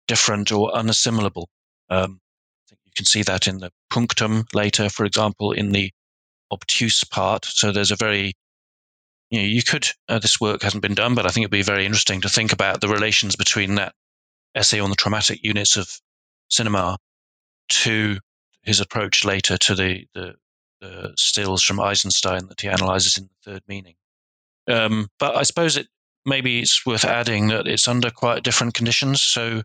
[0.09, 1.47] different or unassimilable.
[1.91, 5.93] Um, I think you can see that in the punctum later, for example, in the
[6.51, 7.45] obtuse part.
[7.45, 8.35] So there's a very,
[9.31, 11.63] you know, you could, uh, this work hasn't been done, but I think it'd be
[11.63, 13.95] very interesting to think about the relations between that
[14.55, 15.89] essay on the traumatic units of
[16.49, 16.99] cinema
[17.69, 18.19] to
[18.63, 20.35] his approach later to the, the,
[20.81, 23.95] the stills from Eisenstein that he analyzes in the third meaning.
[24.69, 25.89] Um, but I suppose it
[26.25, 29.23] maybe it's worth adding that it's under quite different conditions.
[29.23, 29.63] So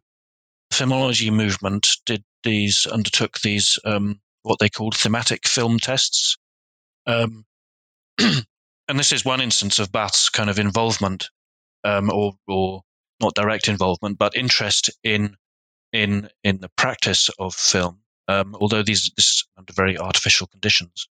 [0.72, 6.38] filmology movement did these undertook these um, what they called thematic film tests,
[7.06, 7.46] um,
[8.20, 11.30] and this is one instance of Barthes's kind of involvement,
[11.84, 12.82] um, or or
[13.22, 15.36] not direct involvement, but interest in
[15.94, 18.02] in in the practice of film.
[18.28, 21.08] Um, although these this under very artificial conditions,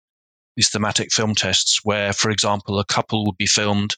[0.57, 3.97] these thematic film tests, where, for example, a couple would be filmed,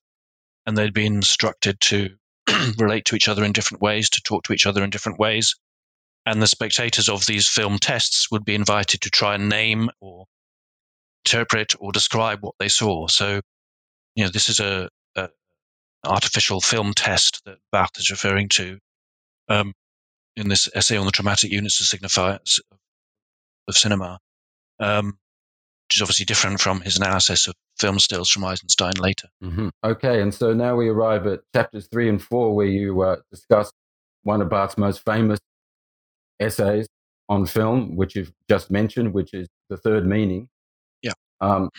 [0.66, 2.16] and they'd be instructed to
[2.78, 5.56] relate to each other in different ways, to talk to each other in different ways.
[6.26, 10.26] And the spectators of these film tests would be invited to try and name or
[11.24, 13.06] interpret or describe what they saw.
[13.08, 13.40] So,
[14.14, 15.28] you know, this is a, a
[16.04, 18.78] artificial film test that Barthes is referring to
[19.48, 19.72] um,
[20.36, 22.60] in this essay on the traumatic units of signifiers
[23.66, 24.18] of cinema,
[24.80, 25.18] um,
[25.88, 29.28] which is obviously different from his analysis of film stills from Eisenstein later.
[29.42, 29.68] Mm-hmm.
[29.82, 33.72] Okay, and so now we arrive at chapters three and four, where you uh, discuss
[34.22, 35.40] one of Barthes's most famous
[36.40, 36.86] essays
[37.30, 40.50] on film, which you've just mentioned, which is the third meaning.
[41.02, 41.12] Yeah.
[41.40, 41.70] Um,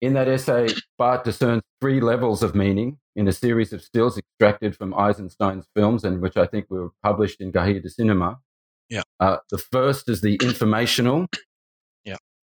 [0.00, 4.76] in that essay, Barthes discerns three levels of meaning in a series of stills extracted
[4.76, 8.38] from Eisenstein's films, and which I think were published in Cahiers du Cinéma.
[8.88, 9.02] Yeah.
[9.18, 11.26] Uh, the first is the informational.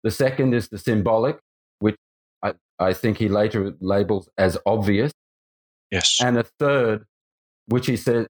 [0.04, 1.40] The second is the symbolic,
[1.80, 1.96] which
[2.42, 5.12] I, I think he later labels as obvious.
[5.90, 6.18] Yes.
[6.22, 7.04] And a third,
[7.66, 8.26] which he says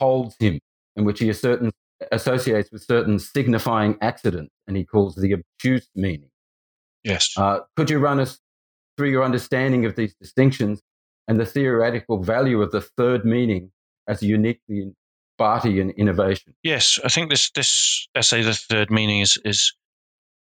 [0.00, 0.60] holds him,
[0.94, 1.72] in which he certain,
[2.12, 6.30] associates with certain signifying accidents, and he calls the obtuse meaning.
[7.02, 7.32] Yes.
[7.36, 8.38] Uh, could you run us
[8.96, 10.80] through your understanding of these distinctions
[11.26, 13.72] and the theoretical value of the third meaning
[14.08, 14.92] as a uniquely
[15.38, 16.54] Barthian innovation.
[16.62, 19.74] Yes, I think this this essay, the third meaning, is is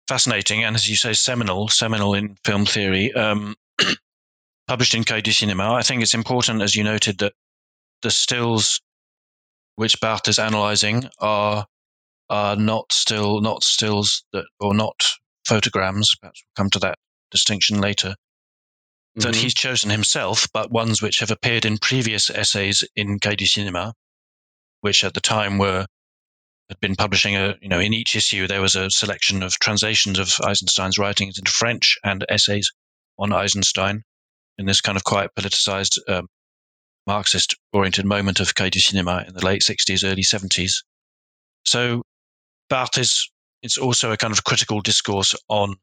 [0.08, 3.12] fascinating and, as you say, seminal, seminal in film theory.
[3.12, 3.54] Um,
[4.66, 5.74] published in Cahiers du Cinéma.
[5.74, 7.34] I think it's important, as you noted, that
[8.02, 8.80] the stills
[9.76, 11.66] which Barthes is analyzing are
[12.30, 15.06] are not still not stills that or not
[15.46, 16.14] photograms.
[16.20, 16.98] Perhaps we'll come to that
[17.30, 18.10] distinction later.
[18.10, 19.20] Mm-hmm.
[19.20, 23.44] That he's chosen himself, but ones which have appeared in previous essays in Cahiers du
[23.46, 23.92] Cinéma,
[24.80, 25.86] which at the time were
[26.68, 30.18] had been publishing a you know in each issue there was a selection of translations
[30.18, 32.70] of Eisenstein's writings into French and essays
[33.18, 34.02] on Eisenstein
[34.58, 36.26] in this kind of quite politicized um,
[37.06, 40.84] Marxist oriented moment of Cahiers du Cinéma in the late 60s, early 70s.
[41.64, 42.02] So
[42.68, 43.30] Barthes is
[43.62, 45.76] it's also a kind of critical discourse on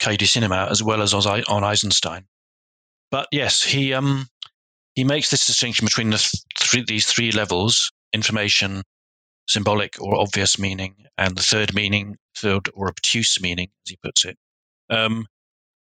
[0.00, 2.26] Cahiers du Cinéma as well as on Eisenstein.
[3.10, 4.26] But yes, he um,
[4.94, 8.82] he makes this distinction between the th- these three levels: information,
[9.46, 14.24] symbolic or obvious meaning, and the third meaning, third or obtuse meaning, as he puts
[14.24, 14.36] it.
[14.90, 15.26] Um,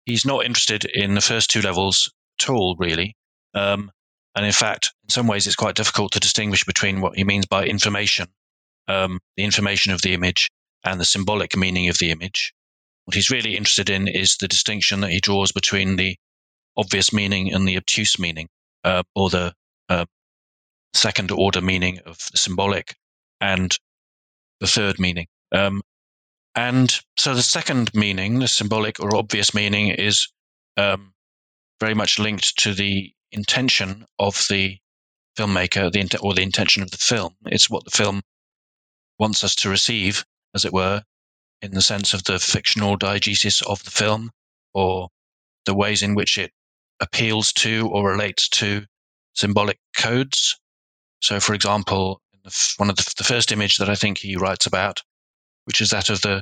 [0.05, 3.15] he's not interested in the first two levels at all, really.
[3.53, 3.91] Um,
[4.35, 7.45] and in fact, in some ways, it's quite difficult to distinguish between what he means
[7.45, 8.27] by information,
[8.87, 10.49] um, the information of the image,
[10.83, 12.53] and the symbolic meaning of the image.
[13.05, 16.17] What he's really interested in is the distinction that he draws between the
[16.75, 18.47] obvious meaning and the obtuse meaning,
[18.83, 19.53] uh, or the
[19.89, 20.05] uh,
[20.93, 22.95] second order meaning of the symbolic
[23.41, 23.77] and
[24.59, 25.27] the third meaning.
[25.51, 25.81] Um,
[26.55, 30.27] and so the second meaning, the symbolic or obvious meaning, is
[30.75, 31.13] um,
[31.79, 34.77] very much linked to the intention of the
[35.37, 37.35] filmmaker, the or the intention of the film.
[37.45, 38.21] It's what the film
[39.19, 41.03] wants us to receive, as it were,
[41.61, 44.31] in the sense of the fictional diegesis of the film,
[44.73, 45.09] or
[45.65, 46.51] the ways in which it
[46.99, 48.83] appeals to or relates to
[49.33, 50.59] symbolic codes.
[51.21, 52.21] So, for example,
[52.77, 55.01] one of the, the first image that I think he writes about,
[55.65, 56.41] which is that of the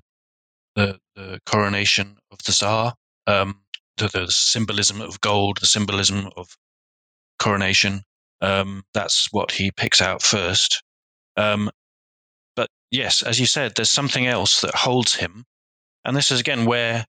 [0.75, 2.93] the, the coronation of the Tsar,
[3.27, 3.61] um,
[3.97, 6.49] the, the, symbolism of gold, the symbolism of
[7.39, 8.01] coronation.
[8.41, 10.83] Um, that's what he picks out first.
[11.37, 11.71] Um,
[12.57, 15.45] but yes, as you said, there's something else that holds him,
[16.03, 17.05] and this is again where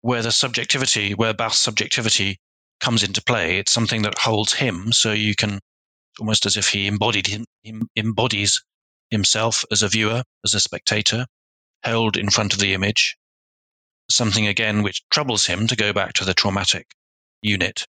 [0.00, 2.38] where the subjectivity, where Barthes's subjectivity
[2.80, 3.58] comes into play.
[3.58, 5.60] It's something that holds him, so you can
[6.18, 8.62] almost as if he embodied him, him embodies
[9.10, 11.26] himself as a viewer, as a spectator,
[11.82, 13.16] held in front of the image.
[14.10, 16.86] Something again which troubles him to go back to the traumatic
[17.42, 17.86] unit.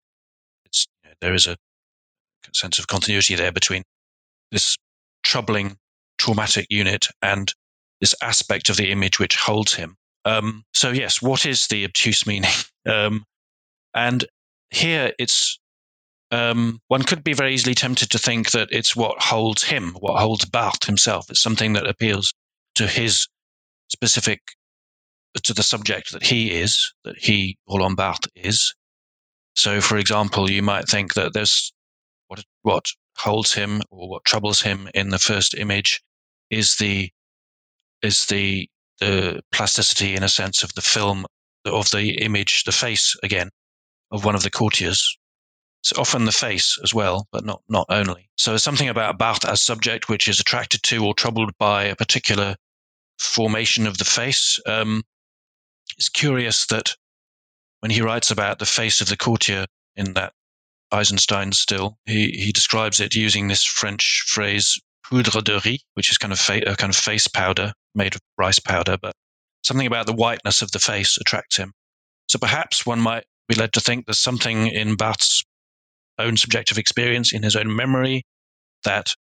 [0.66, 1.58] You know, there is a
[2.54, 3.84] sense of continuity there between
[4.52, 4.78] this
[5.24, 5.78] troubling
[6.18, 7.54] traumatic unit and
[8.02, 9.96] this aspect of the image which holds him.
[10.26, 12.52] Um, so yes, what is the obtuse meaning?
[12.88, 13.26] Um,
[13.94, 14.26] and
[14.72, 15.60] here it's
[16.32, 20.20] um, one could be very easily tempted to think that it's what holds him, what
[20.20, 21.30] holds Barthes himself.
[21.30, 22.34] It's something that appeals
[22.76, 23.28] to his
[23.90, 24.40] specific,
[25.44, 28.76] to the subject that he is, that he, Roland Barthes, is.
[29.56, 31.74] So, for example, you might think that there's
[32.28, 32.86] what, what
[33.18, 36.02] holds him or what troubles him in the first image
[36.52, 37.10] is the,
[38.04, 41.26] is the, the plasticity, in a sense, of the film,
[41.66, 43.50] of the image, the face again,
[44.12, 45.18] of one of the courtiers,
[45.82, 48.30] it's often the face as well, but not, not only.
[48.38, 51.96] So there's something about Barthes as subject which is attracted to or troubled by a
[51.96, 52.56] particular
[53.18, 54.60] formation of the face.
[54.66, 55.04] Um,
[55.98, 56.96] it's curious that
[57.80, 59.66] when he writes about the face of the courtier
[59.96, 60.34] in that
[60.92, 66.18] Eisenstein still, he, he describes it using this French phrase poudre de riz, which is
[66.18, 69.16] kind of fa- a kind of face powder made of rice powder, but
[69.64, 71.74] something about the whiteness of the face attracts him.
[72.28, 75.44] So perhaps one might be led to think there's something in Barthes'
[76.20, 78.24] own subjective experience, in his own memory,
[78.84, 79.14] that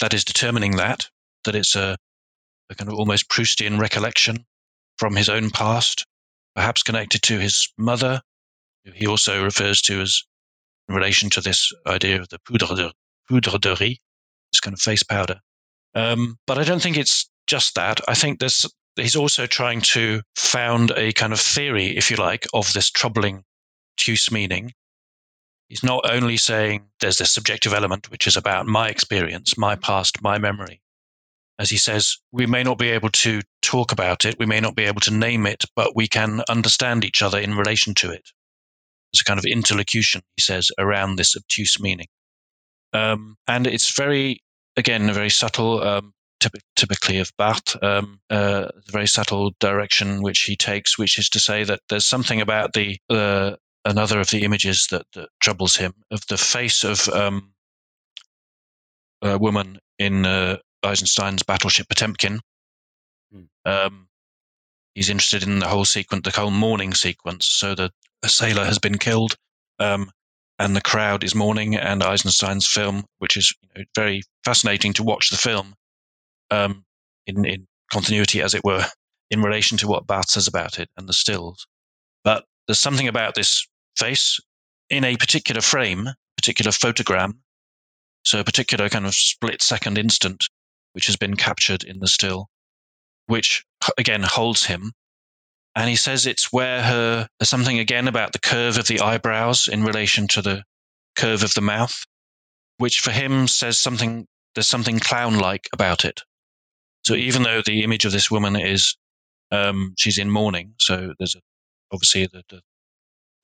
[0.00, 1.06] that is determining that,
[1.44, 1.96] that it's a,
[2.70, 4.44] a kind of almost Proustian recollection
[4.98, 6.04] from his own past,
[6.54, 8.20] perhaps connected to his mother,
[8.84, 10.22] who he also refers to as
[10.88, 12.92] in relation to this idea of the poudre de,
[13.30, 13.98] poudre de riz,
[14.52, 15.38] this kind of face powder.
[15.94, 18.00] Um, but I don't think it's just that.
[18.08, 18.64] I think this,
[18.96, 23.44] he's also trying to found a kind of theory, if you like, of this troubling
[24.00, 24.72] obtuse meaning
[25.70, 30.20] He's not only saying there's this subjective element, which is about my experience, my past,
[30.20, 30.82] my memory.
[31.60, 34.74] As he says, we may not be able to talk about it, we may not
[34.74, 38.30] be able to name it, but we can understand each other in relation to it.
[39.12, 42.08] There's a kind of interlocution, he says, around this obtuse meaning.
[42.92, 44.40] Um, and it's very,
[44.76, 46.14] again, a very subtle, um,
[46.74, 51.62] typically of Barthes, um, uh, very subtle direction which he takes, which is to say
[51.62, 53.54] that there's something about the uh,
[53.84, 57.52] another of the images that, that troubles him of the face of um,
[59.22, 62.40] a woman in uh, Eisenstein's Battleship Potemkin.
[63.32, 63.44] Hmm.
[63.64, 64.08] Um,
[64.94, 67.46] he's interested in the whole sequence, the whole mourning sequence.
[67.46, 69.36] So that a sailor has been killed,
[69.78, 70.10] um,
[70.58, 75.02] and the crowd is mourning, and Eisenstein's film, which is you know, very fascinating to
[75.02, 75.74] watch the film
[76.50, 76.84] um,
[77.26, 78.84] in, in continuity, as it were,
[79.30, 81.66] in relation to what Barthes says about it and the stills.
[82.24, 83.66] But there's something about this
[83.96, 84.38] face
[84.90, 87.32] in a particular frame, particular photogram,
[88.24, 90.48] so a particular kind of split second instant,
[90.92, 92.46] which has been captured in the still,
[93.26, 93.64] which
[93.98, 94.92] again holds him.
[95.74, 99.66] And he says it's where her, there's something again about the curve of the eyebrows
[99.66, 100.62] in relation to the
[101.16, 102.04] curve of the mouth,
[102.76, 106.20] which for him says something, there's something clown like about it.
[107.04, 108.96] So even though the image of this woman is,
[109.50, 111.40] um, she's in mourning, so there's a,
[111.92, 112.60] obviously the, the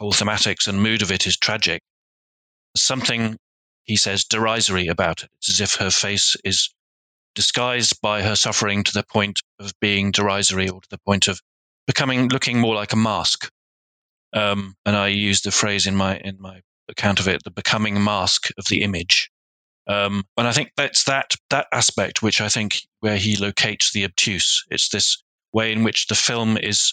[0.00, 1.82] whole thematics and mood of it is tragic.
[2.76, 3.36] Something,
[3.84, 5.30] he says, derisory about it.
[5.38, 6.68] It's as if her face is
[7.34, 11.40] disguised by her suffering to the point of being derisory or to the point of
[11.86, 13.50] becoming, looking more like a mask.
[14.34, 18.02] Um, and I use the phrase in my, in my account of it, the becoming
[18.02, 19.30] mask of the image.
[19.88, 24.04] Um, and I think that's that, that aspect which I think where he locates the
[24.04, 24.64] obtuse.
[24.70, 25.22] It's this
[25.52, 26.92] way in which the film is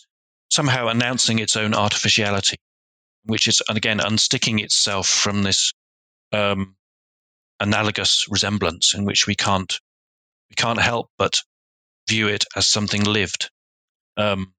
[0.50, 2.58] somehow announcing its own artificiality
[3.26, 5.72] which is again unsticking itself from this
[6.32, 6.76] um,
[7.60, 9.80] analogous resemblance in which we can't
[10.50, 11.40] we can't help but
[12.08, 13.50] view it as something lived
[14.18, 14.54] um,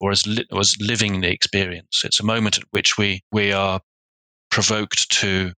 [0.00, 2.02] or as li- as living the experience.
[2.04, 3.80] It's a moment at which we we are
[4.50, 5.52] provoked to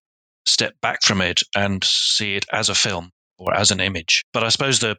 [0.46, 4.24] step back from it and see it as a film or as an image.
[4.34, 4.98] But I suppose the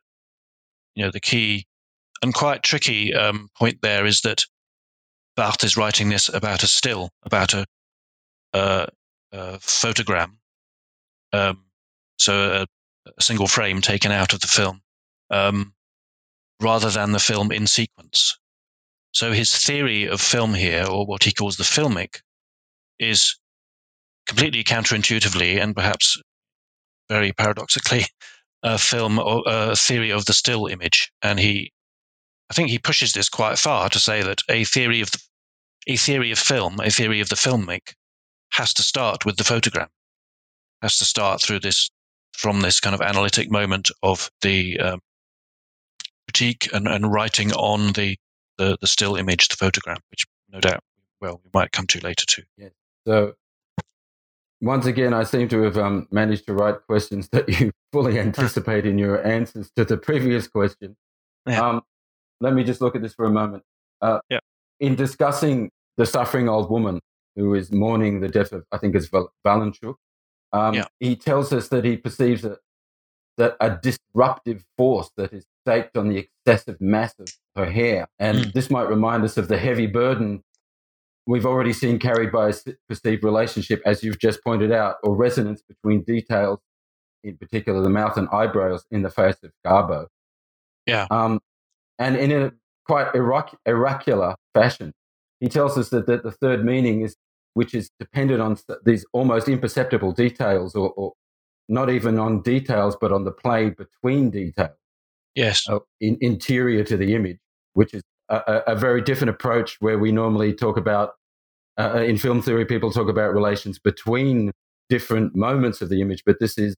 [0.95, 1.67] you know the key
[2.23, 4.45] and quite tricky um, point there is that
[5.37, 7.67] Barthes is writing this about a still, about a,
[8.53, 8.87] a,
[9.33, 10.37] a photogram.
[11.33, 11.65] Um,
[12.19, 12.67] so a,
[13.09, 14.83] a, single frame taken out of the film,
[15.31, 15.73] um,
[16.61, 18.37] rather than the film in sequence.
[19.13, 22.21] So his theory of film here, or what he calls the filmic,
[22.99, 23.39] is
[24.27, 26.21] completely counterintuitively and perhaps
[27.09, 28.05] very paradoxically
[28.63, 31.11] a film or a theory of the still image.
[31.23, 31.73] And he
[32.51, 35.19] I think he pushes this quite far to say that a theory of the,
[35.87, 37.95] a theory of film, a theory of the filmic,
[38.53, 39.89] has to start with the photogram,
[40.83, 41.91] has to start through this
[42.33, 45.01] from this kind of analytic moment of the um,
[46.27, 48.17] critique and, and writing on the,
[48.59, 50.83] the the still image, the photogram, which no doubt,
[51.21, 52.43] well, we might come to later too.
[52.57, 52.69] Yeah.
[53.07, 53.35] So
[54.61, 58.87] once again, I seem to have um, managed to write questions that you fully anticipate
[58.87, 60.97] in your answers to the previous question.
[61.47, 61.69] Yeah.
[61.69, 61.83] Um,
[62.43, 63.63] let me just look at this for a moment.
[64.01, 64.41] Uh, yeah.
[64.81, 67.01] In discussing the suffering old woman
[67.37, 69.95] who is mourning the death of, I think it's Val- Valenchuk,
[70.53, 70.85] um, yeah.
[71.01, 72.59] he tells us that he perceives a,
[73.39, 78.09] that a disruptive force that is staked on the excessive mass of her hair.
[78.19, 78.53] And mm.
[78.53, 80.43] this might remind us of the heavy burden
[81.27, 82.55] we've already seen carried by a
[82.89, 86.59] perceived relationship, as you've just pointed out, or resonance between details,
[87.23, 90.07] in particular the mouth and eyebrows in the face of Garbo.
[90.87, 91.07] Yeah.
[91.11, 91.41] Um,
[91.99, 92.53] and in a
[92.87, 94.93] quite oracular fashion,
[95.41, 97.17] he tells us that, that the third meaning is,
[97.55, 101.13] which is dependent on these almost imperceptible details, or, or
[101.69, 104.77] not even on details, but on the play between details.
[105.35, 105.67] Yes.
[105.69, 107.39] Uh, in, interior to the image,
[107.75, 111.15] which is a, a, very different approach where we normally talk about,
[111.79, 114.53] uh, uh, in film theory, people talk about relations between
[114.89, 116.75] different moments of the image, but this is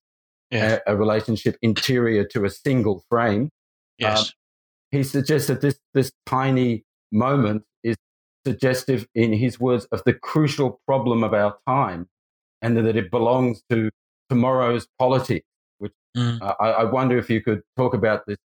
[0.50, 0.80] yes.
[0.86, 3.50] a, a, relationship interior to a single frame.
[3.98, 4.20] Yes.
[4.20, 4.26] Um,
[4.94, 7.96] he suggests that this, this tiny moment is
[8.46, 12.08] suggestive, in his words, of the crucial problem of our time
[12.62, 13.90] and that it belongs to
[14.30, 15.46] tomorrow's politics.
[15.78, 16.40] Which mm.
[16.40, 18.38] uh, I, I wonder if you could talk about this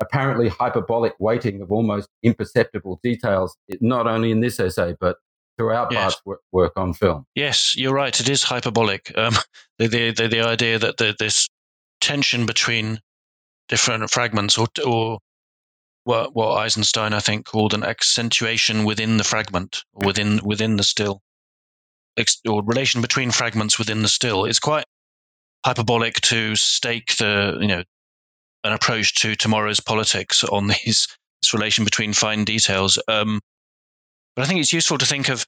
[0.00, 5.16] apparently hyperbolic weighting of almost imperceptible details, not only in this essay, but
[5.56, 6.16] throughout yes.
[6.26, 7.24] Work, work, on film.
[7.34, 8.18] Yes, you're right.
[8.20, 9.16] It is hyperbolic.
[9.16, 9.34] Um,
[9.78, 11.48] the, the, the, the, idea that the, this
[12.02, 13.00] tension between
[13.68, 15.18] different fragments or, or
[16.06, 21.20] what what Eisenstein I think called an accentuation within the fragment within within the still
[22.48, 24.84] or relation between fragments within the still is quite
[25.64, 27.82] hyperbolic to stake the you know
[28.62, 31.08] an approach to tomorrow's politics on these
[31.42, 32.98] this relation between fine details.
[33.08, 33.40] Um,
[34.36, 35.44] but I think it's useful to think of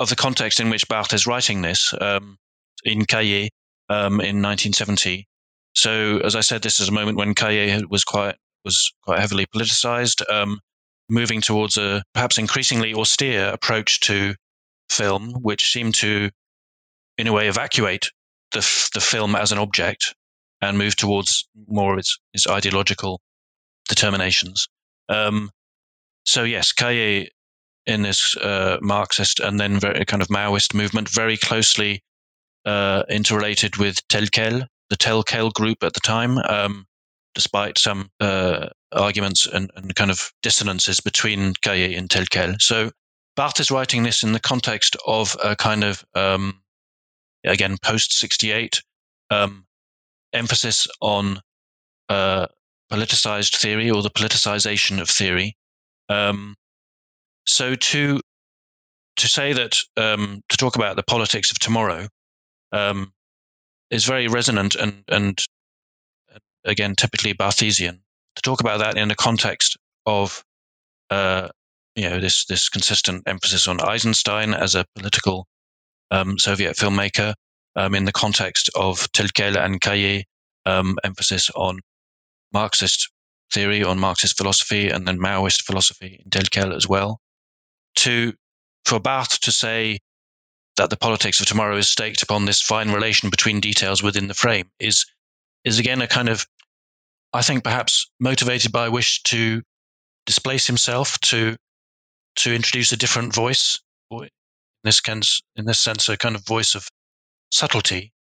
[0.00, 2.38] of the context in which Barthes is writing this um,
[2.84, 3.50] in Cahiers
[3.90, 5.28] um, in 1970.
[5.74, 9.46] So, as I said, this is a moment when Cahiers was quite was quite heavily
[9.46, 10.60] politicized, um,
[11.08, 14.34] moving towards a perhaps increasingly austere approach to
[14.90, 16.30] film, which seemed to,
[17.18, 18.10] in a way, evacuate
[18.52, 20.14] the, f- the film as an object
[20.60, 23.20] and move towards more of its, its ideological
[23.88, 24.66] determinations.
[25.08, 25.50] Um,
[26.24, 27.28] so yes, Cahiers
[27.86, 32.02] in this uh, Marxist and then very kind of Maoist movement, very closely
[32.64, 36.86] uh, interrelated with Tel Quel, the Tel Quel group at the time, um,
[37.34, 42.54] despite some uh, arguments and, and, kind of dissonances between Cahiers and Tel Quel.
[42.58, 42.90] So
[43.36, 46.62] Barthes is writing this in the context of a kind of, um,
[47.44, 48.80] again, post 68
[49.30, 49.66] um,
[50.32, 51.40] emphasis on
[52.08, 52.46] uh,
[52.92, 55.56] politicized theory or the politicization of theory.
[56.08, 56.54] Um,
[57.46, 58.20] so to
[59.16, 62.08] to say that um, to talk about the politics of tomorrow
[62.72, 63.12] um,
[63.90, 65.40] is very resonant and and
[66.64, 68.00] again typically Barthesian.
[68.36, 70.44] To talk about that in the context of
[71.10, 71.48] uh,
[71.94, 75.46] you know this this consistent emphasis on Eisenstein as a political
[76.10, 77.34] um, Soviet filmmaker,
[77.76, 80.24] um, in the context of Tel Quel and Cahiers,
[80.66, 81.80] um, emphasis on
[82.52, 83.10] Marxist
[83.52, 87.20] theory, on Marxist philosophy, and then Maoist philosophy in Tel Quel as well.
[87.96, 88.32] To
[88.84, 89.98] for Barthes to say
[90.76, 94.34] that the politics of tomorrow is staked upon this fine relation between details within the
[94.34, 95.06] frame is
[95.64, 96.46] is again a kind of
[97.34, 99.62] I think perhaps motivated by a wish to
[100.26, 101.56] displace himself to
[102.36, 103.78] to introduce a different voice
[104.10, 104.28] in
[104.82, 106.88] this sense in this sense a kind of voice of
[107.50, 108.12] subtlety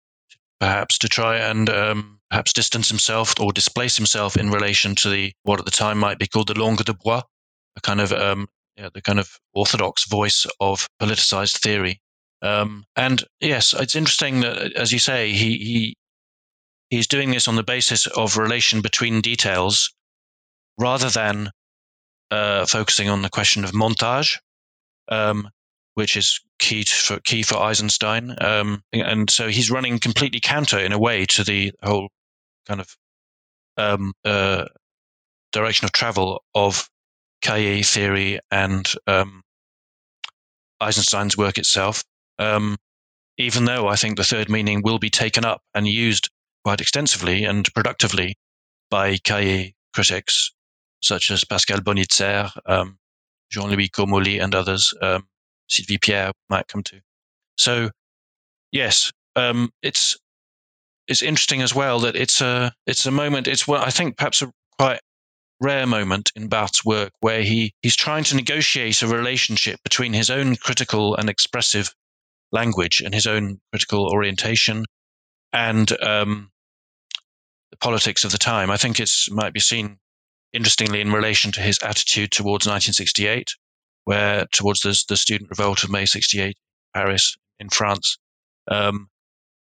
[0.61, 5.33] perhaps to try and um, perhaps distance himself or displace himself in relation to the
[5.45, 7.23] what at the time might be called the langue de bois
[7.77, 12.01] a kind of um, the kind of orthodox voice of politicized theory.
[12.41, 15.95] Um, and yes, it's interesting that, as you say, he, he
[16.93, 19.95] he's doing this on the basis of relation between details,
[20.78, 21.51] rather than
[22.30, 24.36] uh, focusing on the question of montage,
[25.09, 25.49] um,
[25.95, 28.36] which is key to, for key for Eisenstein.
[28.38, 32.11] Um, and so he's running completely counter in a way to the whole
[32.68, 32.95] kind of
[33.78, 34.66] um, uh,
[35.51, 36.90] direction of travel of
[37.40, 39.40] Cahiers theory and um,
[40.78, 42.05] Eisenstein's work itself.
[42.38, 42.76] Um,
[43.38, 46.28] even though I think the third meaning will be taken up and used
[46.65, 48.37] quite extensively and productively
[48.91, 50.53] by Cahiers critics
[51.03, 52.99] such as Pascal Bonitzer, um,
[53.51, 54.95] Jean-Louis Comolli, and others.
[55.03, 55.27] Um,
[55.69, 57.01] Sylvie Pierre might come to.
[57.57, 57.91] So,
[58.71, 60.17] yes, um, it's
[61.09, 63.49] it's interesting as well that it's a it's a moment.
[63.49, 65.01] It's what I think perhaps a quite
[65.61, 70.31] rare moment in Barthes' work where he he's trying to negotiate a relationship between his
[70.31, 71.93] own critical and expressive
[72.53, 74.85] language and his own critical orientation
[75.53, 76.51] and um,
[77.73, 78.70] the politics of the time.
[78.70, 79.99] I think it might be seen
[80.53, 83.49] interestingly in relation to his attitude towards 1968,
[84.05, 86.57] where towards the, the student revolt of May 68,
[86.95, 88.18] Paris in France,
[88.70, 89.09] um,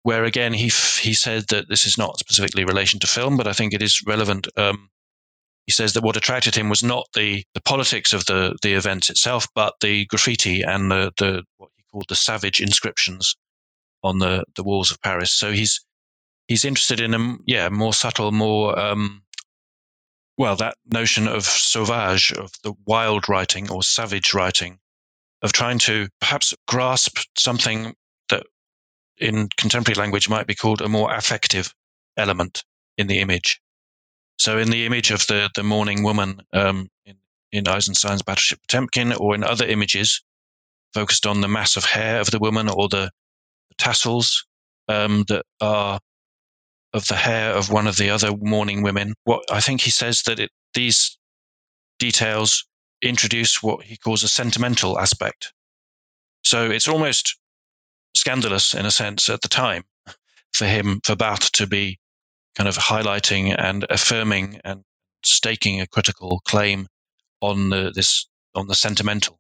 [0.02, 3.48] where again he f- he said that this is not specifically relation to film, but
[3.48, 4.48] I think it is relevant.
[4.58, 4.90] Um,
[5.68, 9.10] he says that what attracted him was not the, the politics of the, the event
[9.10, 13.36] itself, but the graffiti and the, the what he called the savage inscriptions
[14.04, 15.32] on the, the walls of Paris.
[15.32, 15.80] So he's
[16.48, 19.24] he's interested in a yeah more subtle, more um,
[20.38, 24.80] well that notion of sauvage, of the wild writing or savage writing,
[25.42, 27.94] of trying to perhaps grasp something
[28.30, 28.46] that
[29.18, 31.74] in contemporary language might be called a more affective
[32.18, 32.64] element
[32.98, 33.62] in the image.
[34.38, 37.18] So in the image of the the mourning woman um, in
[37.52, 40.24] in Eisenstein's Battleship Potemkin, or in other images,
[40.94, 43.12] focused on the mass of hair of the woman or the,
[43.78, 44.46] tassels
[44.88, 46.00] um, that are
[46.94, 49.14] of the hair of one of the other mourning women.
[49.26, 51.18] What I think he says that it, these
[52.00, 52.66] details
[53.02, 55.54] introduce what he calls a sentimental aspect.
[56.44, 57.38] So it's almost
[58.16, 59.84] scandalous in a sense at the time
[60.54, 62.00] for him, for Barthes to be
[62.56, 64.84] kind of highlighting and affirming and
[65.26, 66.88] staking a critical claim
[67.42, 69.40] on the, this on the sentimental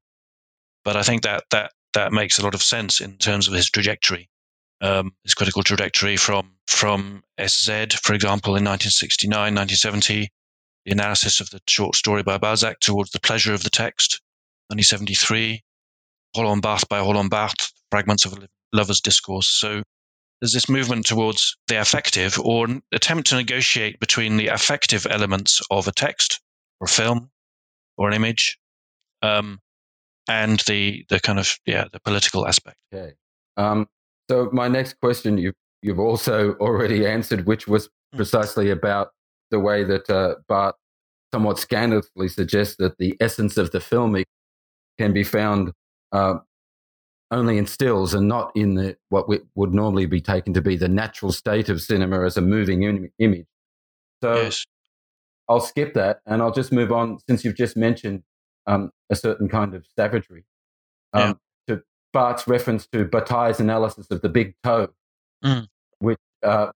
[0.86, 3.70] but I think that that that makes a lot of sense in terms of his
[3.70, 4.30] trajectory,
[4.84, 10.30] um, critical trajectory from from S/Z, for example, in 1969, 1970,
[10.86, 14.22] the analysis of the short story by Balzac towards the pleasure of the text,
[14.68, 15.64] 1973,
[16.38, 19.48] Roland Barthes by Barthes, fragments of a lover's discourse.
[19.48, 19.84] So
[20.42, 25.88] there's this movement towards the affective or attempt to negotiate between the affective elements of
[25.88, 26.42] a text
[26.82, 27.32] or a film
[27.98, 28.58] or an image
[29.22, 29.60] um,
[30.28, 32.78] and the the kind of yeah the political aspect.
[32.94, 33.14] Okay.
[33.56, 33.88] Um,
[34.30, 38.18] so my next question you you've also already answered, which was hmm.
[38.18, 39.12] precisely about
[39.52, 40.78] the way that uh, Barthes
[41.34, 44.24] somewhat scandalously suggests that the essence of the film
[45.00, 45.72] can be found
[46.12, 46.36] uh,
[47.32, 50.88] only in stills and not in the what would normally be taken to be the
[50.88, 53.48] natural state of cinema as a moving Im- image.
[54.22, 54.66] So yes.
[55.50, 58.24] I'll skip that and I'll just move on since you've just mentioned
[58.68, 60.46] um, a certain kind of savagery.
[61.14, 61.34] Um, yeah.
[62.14, 64.90] To Barthes's reference to Bataille's analysis of the big toe,
[65.44, 65.68] mm.
[66.00, 66.72] which uh,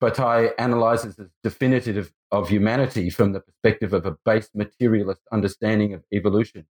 [0.00, 6.02] Bataille analyzes as definitive of humanity from the perspective of a base materialist understanding of
[6.12, 6.66] evolution.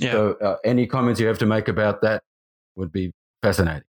[0.00, 0.12] Yeah.
[0.12, 2.22] So, uh, any comments you have to make about that
[2.76, 3.12] would be
[3.42, 3.84] fascinating.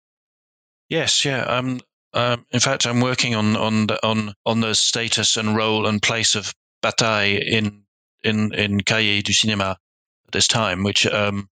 [0.88, 1.42] Yes, yeah.
[1.42, 1.80] Um,
[2.14, 6.00] um, in fact, I'm working on on the, on on the status and role and
[6.00, 7.82] place of Bataille in
[8.24, 11.48] in in Cahiers du Cinéma at this time, which um,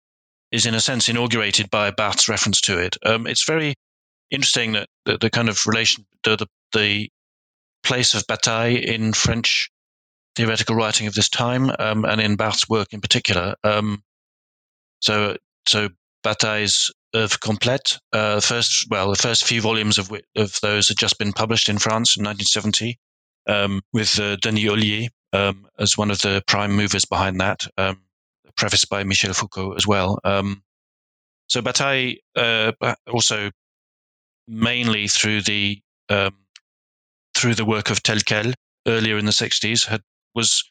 [0.52, 2.98] is in a sense inaugurated by Barthes's reference to it.
[3.06, 3.76] Um, it's very
[4.30, 7.10] interesting that the, kind of relation, the, the, the
[7.84, 9.70] place of Bataille in French
[10.36, 13.56] theoretical writing of this time, um, and in Barthes's work in particular.
[13.64, 14.04] Um,
[15.02, 15.36] so,
[15.68, 15.90] so
[16.24, 21.18] Bataille's œuvre complète, uh, first, well, the first few volumes of of those had just
[21.18, 22.98] been published in France in 1970,
[23.48, 28.02] um, with uh, Denis Hollier um, as one of the prime movers behind that, um,
[28.56, 30.20] prefaced by Michel Foucault as well.
[30.24, 30.64] Um,
[31.48, 32.72] so Bataille uh,
[33.12, 33.52] also
[34.48, 36.36] mainly through the um,
[37.36, 38.54] through the work of Tel Quel
[38.88, 40.02] earlier in the 60s had
[40.36, 40.64] was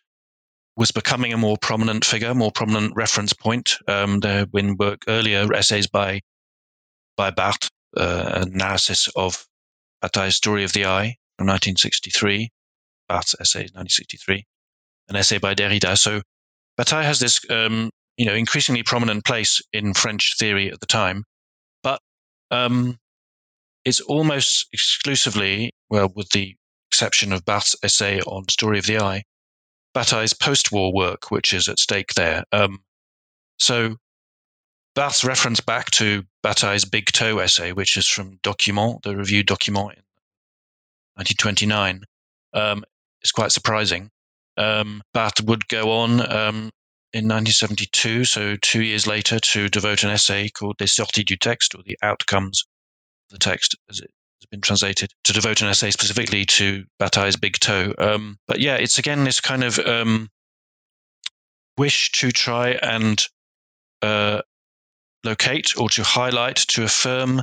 [0.76, 3.76] was becoming a more prominent figure, more prominent reference point.
[3.87, 6.20] Um, there have been work earlier essays by
[7.16, 9.47] by Barthes, uh, analysis of
[10.01, 12.51] Bataille's Story of the Eye from 1963,
[13.09, 14.47] Barthes' essay 1963,
[15.09, 15.99] an essay by Derrida.
[15.99, 16.22] So
[16.81, 21.24] Bataille has this, um, you know, increasingly prominent place in French theory at the time,
[21.83, 22.01] but
[22.51, 22.97] um,
[23.85, 26.57] it's almost exclusively, well, with the
[26.91, 29.24] exception of Barthes' essay on Story of the Eye,
[29.93, 32.45] Bataille's post-war work, which is at stake there.
[32.51, 32.78] Um,
[33.59, 33.97] so
[34.95, 39.99] Barthes reference back to Bataille's Big Toe essay, which is from Documents, the review Documents
[39.99, 40.03] in
[41.16, 42.05] 1929,
[42.55, 42.85] um,
[43.20, 44.11] is quite surprising.
[44.57, 45.03] Um,
[45.44, 46.70] would go on um,
[47.12, 51.74] in 1972, so two years later, to devote an essay called Les sorties du texte,
[51.74, 52.64] or the outcomes
[53.30, 57.36] of the text, as it has been translated, to devote an essay specifically to Bataille's
[57.36, 57.94] Big Toe.
[57.98, 60.28] Um, but yeah, it's again this kind of um,
[61.76, 63.20] wish to try and
[64.03, 64.42] uh,
[65.24, 67.40] locate or to highlight, to affirm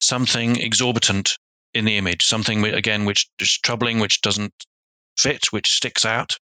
[0.00, 1.36] something exorbitant
[1.74, 4.52] in the image, something again which is troubling, which doesn't
[5.20, 6.36] fit, which sticks out.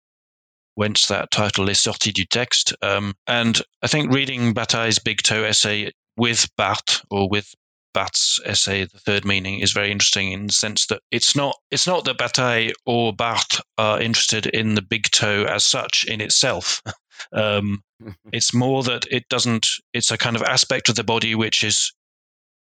[0.74, 2.72] Whence that title, Les Sorties du Texte.
[2.82, 7.52] Um, and I think reading Bataille's Big Toe essay with Barthes or with
[7.94, 11.86] Barthes' essay, The Third Meaning, is very interesting in the sense that it's not it's
[11.86, 16.82] not that Bataille or Barthes are interested in the big toe as such in itself.
[17.32, 17.82] Um,
[18.32, 19.66] it's more that it doesn't.
[19.92, 21.92] It's a kind of aspect of the body which is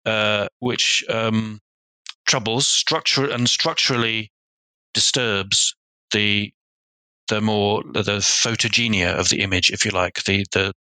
[0.05, 1.61] uh, which um,
[2.25, 4.29] troubles structure and structurally
[4.93, 5.73] disturbs
[6.11, 6.51] the
[7.27, 10.73] the more the photogenia of the image, if you like, the the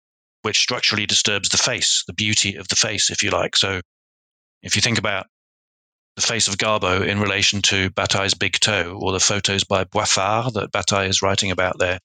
[0.42, 3.56] which structurally disturbs the face, the beauty of the face, if you like.
[3.56, 3.80] So,
[4.62, 5.26] if you think about
[6.16, 10.54] the face of Garbo in relation to Bataille's big toe, or the photos by Boiffard
[10.54, 11.98] that Bataille is writing about there,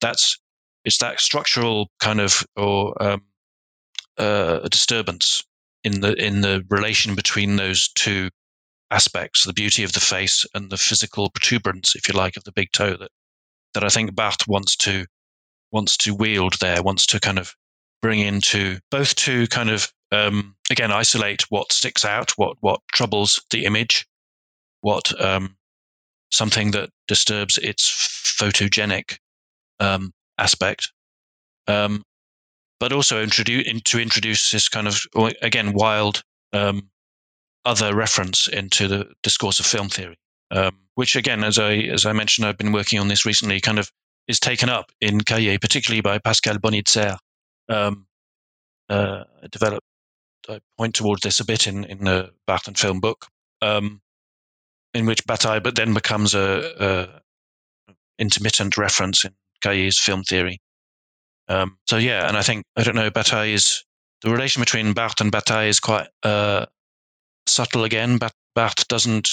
[0.00, 0.38] that's
[0.84, 3.22] it's that structural kind of or um,
[4.18, 5.42] uh, disturbance
[5.84, 8.30] in the in the relation between those two
[8.90, 12.52] aspects, the beauty of the face and the physical protuberance, if you like, of the
[12.52, 13.10] big toe that
[13.74, 15.06] that I think Barthes wants to
[15.70, 17.54] wants to wield there, wants to kind of
[18.02, 23.44] bring into both to kind of um, again isolate what sticks out, what what troubles
[23.50, 24.06] the image,
[24.80, 25.56] what um,
[26.30, 27.88] something that disturbs its
[28.40, 29.18] photogenic
[29.78, 30.92] um, aspect,
[31.66, 32.02] um,
[32.80, 35.00] but also introduce in, to introduce this kind of
[35.42, 36.22] again wild
[36.52, 36.90] um,
[37.64, 40.18] other reference into the discourse of film theory,
[40.50, 43.60] um, which again, as I as I mentioned, I've been working on this recently.
[43.60, 43.90] Kind of
[44.28, 47.16] is taken up in Cahiers, particularly by Pascal Bonitzer.
[47.68, 48.06] Um,
[48.88, 49.78] uh, I
[50.48, 53.26] I point towards this a bit in in the Barthes and film book,
[53.62, 54.00] um,
[54.94, 60.60] in which Bataille, but then becomes a, a intermittent reference in Cahiers' film theory.
[61.48, 63.84] Um, so yeah, and I think I don't know Bataille is
[64.22, 66.66] the relation between Barthes and Bataille is quite uh,
[67.50, 68.18] subtle again.
[68.18, 69.28] But Barthes doesn't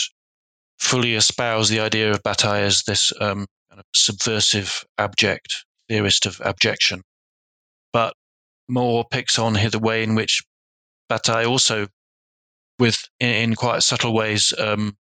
[0.80, 6.42] fully espouse the idea of Bataille as this um, kind of subversive, abject theorist of
[6.42, 7.02] abjection,
[7.94, 8.14] but
[8.68, 10.44] more picks on the way in which
[11.10, 11.88] Bataille also,
[12.80, 14.98] with in, in quite subtle ways, um,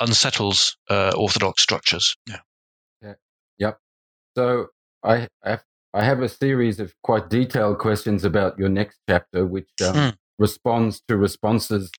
[0.00, 2.16] unsettles uh, orthodox structures.
[2.26, 2.40] Yeah.
[3.02, 3.14] yeah.
[3.58, 3.78] Yep.
[4.36, 4.66] So
[5.02, 5.62] I have
[5.94, 10.14] I have a series of quite detailed questions about your next chapter, which um, mm.
[10.38, 11.90] responds to responses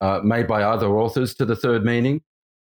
[0.00, 2.22] uh, made by other authors to the third meaning.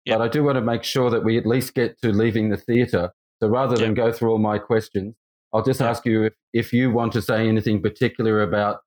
[0.06, 0.18] Yep.
[0.18, 2.58] But I do want to make sure that we at least get to leaving the
[2.58, 3.12] theatre.
[3.42, 5.16] So rather than go through all my questions,
[5.54, 5.90] I'll just yep.
[5.90, 8.80] ask you if, if you want to say anything particular about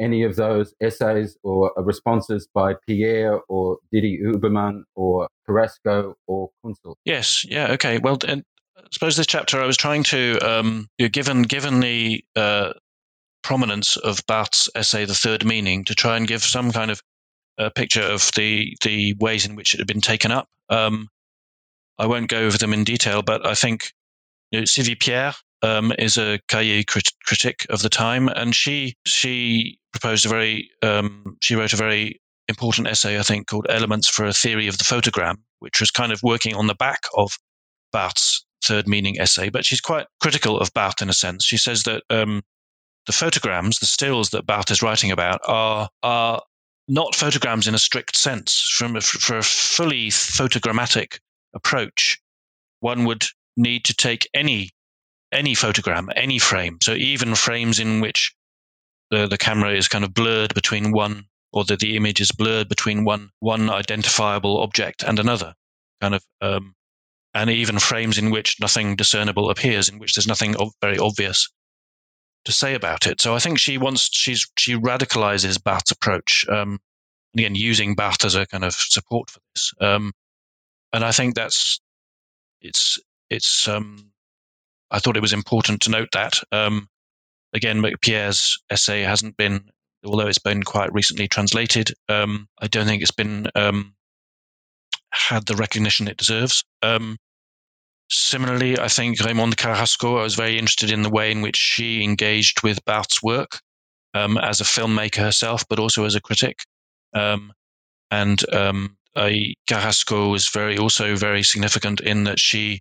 [0.00, 6.94] any of those essays or uh, responses by Pierre or Didi-Huberman or Carasco or Kuntzel?
[7.04, 7.98] Yes, yeah, okay.
[7.98, 8.42] Well, and
[8.78, 12.72] I suppose this chapter I was trying to, um, given given the uh,
[13.42, 17.02] prominence of Barthes's essay, The Third Meaning, to try and give some kind of
[17.58, 20.48] uh, picture of the the ways in which it had been taken up.
[20.68, 21.08] Um,
[21.98, 23.92] I won't go over them in detail, but I think
[24.50, 28.94] you know, Sylvie Pierre um, is a Cahiers crit- critic of the time, and she
[29.06, 34.08] she proposed a very um, she wrote a very important essay, I think, called "Elements
[34.08, 37.32] for a Theory of the Photogram," which was kind of working on the back of
[37.92, 39.50] Barthes's third meaning essay.
[39.50, 41.44] But she's quite critical of Barthes in a sense.
[41.44, 42.42] She says that um,
[43.06, 46.42] the photograms, the stills that Barthes is writing about, are are
[46.90, 48.68] not photograms in a strict sense.
[48.76, 51.20] From a, for a fully photogrammatic
[51.54, 52.18] approach,
[52.80, 53.24] one would
[53.56, 54.70] need to take any
[55.32, 56.78] any photogram, any frame.
[56.82, 58.34] So even frames in which
[59.10, 62.68] the, the camera is kind of blurred between one or that the image is blurred
[62.68, 65.54] between one one identifiable object and another,
[66.00, 66.74] kind of, um,
[67.34, 71.48] and even frames in which nothing discernible appears, in which there's nothing very obvious
[72.44, 73.20] to say about it.
[73.20, 76.78] So I think she wants she's she radicalizes Barthes's approach, um,
[77.36, 80.12] again using Barthes as a kind of support for this, um,
[80.92, 81.80] and I think that's
[82.60, 84.12] it's it's um,
[84.90, 86.40] I thought it was important to note that.
[86.52, 86.88] Um,
[87.52, 89.70] again, Pierre's essay hasn't been,
[90.04, 93.94] although it's been quite recently translated, um, I don't think it's been um,
[95.10, 96.64] had the recognition it deserves.
[96.82, 97.18] Um,
[98.10, 102.02] similarly, I think Raymonde Carasco, I was very interested in the way in which she
[102.02, 103.60] engaged with Barthes's work
[104.14, 106.64] um, as a filmmaker herself, but also as a critic.
[107.14, 107.52] Um,
[108.10, 108.42] and
[109.16, 112.80] I, Carasco was very also very significant in that she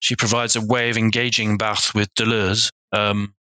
[0.00, 3.34] she provides a way of engaging Barthes with Deleuze, um,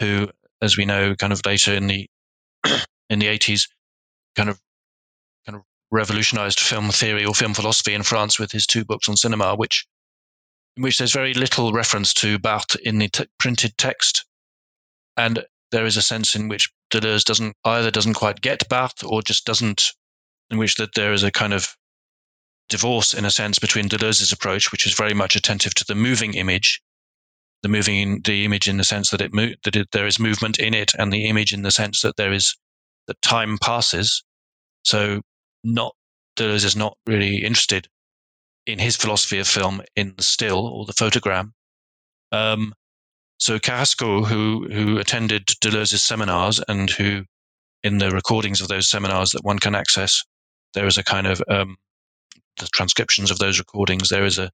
[0.00, 0.28] who,
[0.60, 2.08] as we know, kind of later in the
[3.10, 3.68] in the eighties,
[4.34, 4.60] kind of
[5.46, 9.16] kind of revolutionized film theory or film philosophy in France with his two books on
[9.16, 9.86] cinema, which
[10.76, 14.24] in which there's very little reference to Barthes in the t- printed text,
[15.16, 19.22] and there is a sense in which Deleuze doesn't either doesn't quite get Barthes or
[19.22, 19.92] just doesn't,
[20.50, 21.74] in which that there is a kind of
[22.68, 26.34] divorce, in a sense, between Deleuze's approach, which is very much attentive to the moving
[26.34, 26.82] image,
[27.62, 30.58] the moving the image in the sense that it mo- that it, there is movement
[30.58, 32.54] in it, and the image in the sense that there is
[33.06, 34.22] that time passes.
[34.84, 35.22] So,
[35.64, 35.94] not
[36.36, 37.88] Deleuze is not really interested
[38.66, 41.52] in his philosophy of film in the still or the photogram.
[42.32, 42.74] Um,
[43.38, 47.24] so Carasco, who who attended Deleuze's seminars and who,
[47.82, 50.22] in the recordings of those seminars that one can access,
[50.74, 51.76] there is a kind of um,
[52.58, 54.50] the transcriptions of those recordings, there is a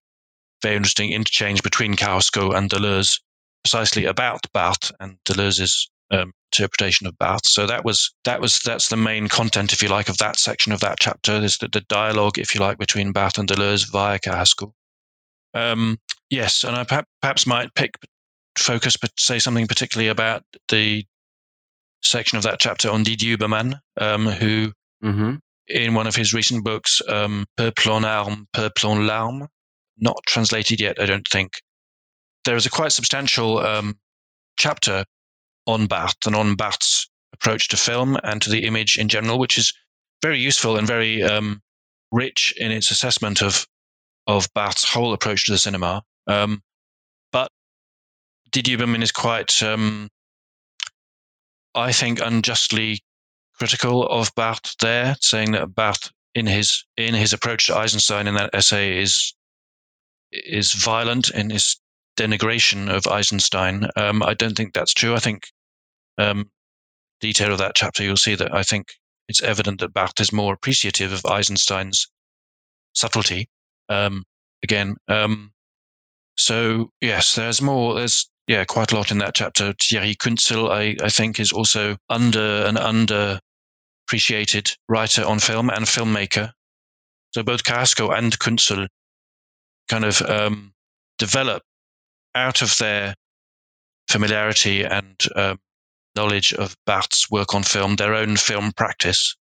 [0.63, 3.21] very interesting interchange between Carasco and Deleuze,
[3.65, 7.53] precisely about Barthes and Deleuze's um, interpretation of Barthes.
[7.53, 10.73] So that was that was that's the main content, if you like, of that section
[10.73, 11.33] of that chapter.
[11.33, 14.75] Is the, the dialogue, if you like, between Barthes and Deleuze via Carasco.
[15.55, 15.99] Um,
[16.31, 16.85] yes, and I
[17.21, 17.95] perhaps might pick
[18.57, 21.05] focus, but say something particularly about the
[22.03, 24.73] section of that chapter on Didi-Huberman, um, who
[25.05, 25.37] mm-hmm
[25.69, 29.49] in one of his recent books, um, Peuple en armes, Peuple en
[29.99, 31.53] not translated yet, I don't think.
[32.45, 33.99] There is a quite substantial um,
[34.59, 35.05] chapter
[35.67, 39.59] on Barthes and on Barthes' approach to film and to the image in general, which
[39.59, 39.73] is
[40.23, 41.61] very useful and very um,
[42.11, 43.67] rich in its assessment of
[44.27, 46.03] of Barthes' whole approach to the cinema.
[46.27, 46.63] Um,
[47.33, 47.51] but
[48.53, 50.09] Didier is quite, um,
[51.75, 53.01] I think, unjustly
[53.55, 58.35] critical of Barthes there, saying that Barthes in his in his approach to Eisenstein in
[58.35, 59.35] that essay is
[60.33, 61.79] is violent in his
[62.17, 63.89] denigration of Eisenstein.
[63.97, 65.15] Um, I don't think that's true.
[65.15, 65.45] I think
[66.19, 66.51] um,
[67.21, 68.89] detail of that chapter, you'll see that I think
[69.29, 72.09] it's evident that Barthes is more appreciative of Eisenstein's
[72.95, 73.49] subtlety.
[73.89, 74.25] Um,
[74.63, 75.53] again, um,
[76.37, 77.95] so yes, there's more.
[77.95, 79.73] There's yeah, quite a lot in that chapter.
[79.81, 83.39] Thierry Kuntzel, I, I think, is also under and under
[84.07, 86.51] appreciated writer on film and filmmaker.
[87.33, 88.89] So both Carasco and Kuntzel
[89.89, 90.73] kind of um,
[91.19, 91.63] develop
[92.35, 93.15] out of their
[94.09, 95.59] familiarity and um,
[96.17, 99.37] knowledge of Barthes's work on film their own film practice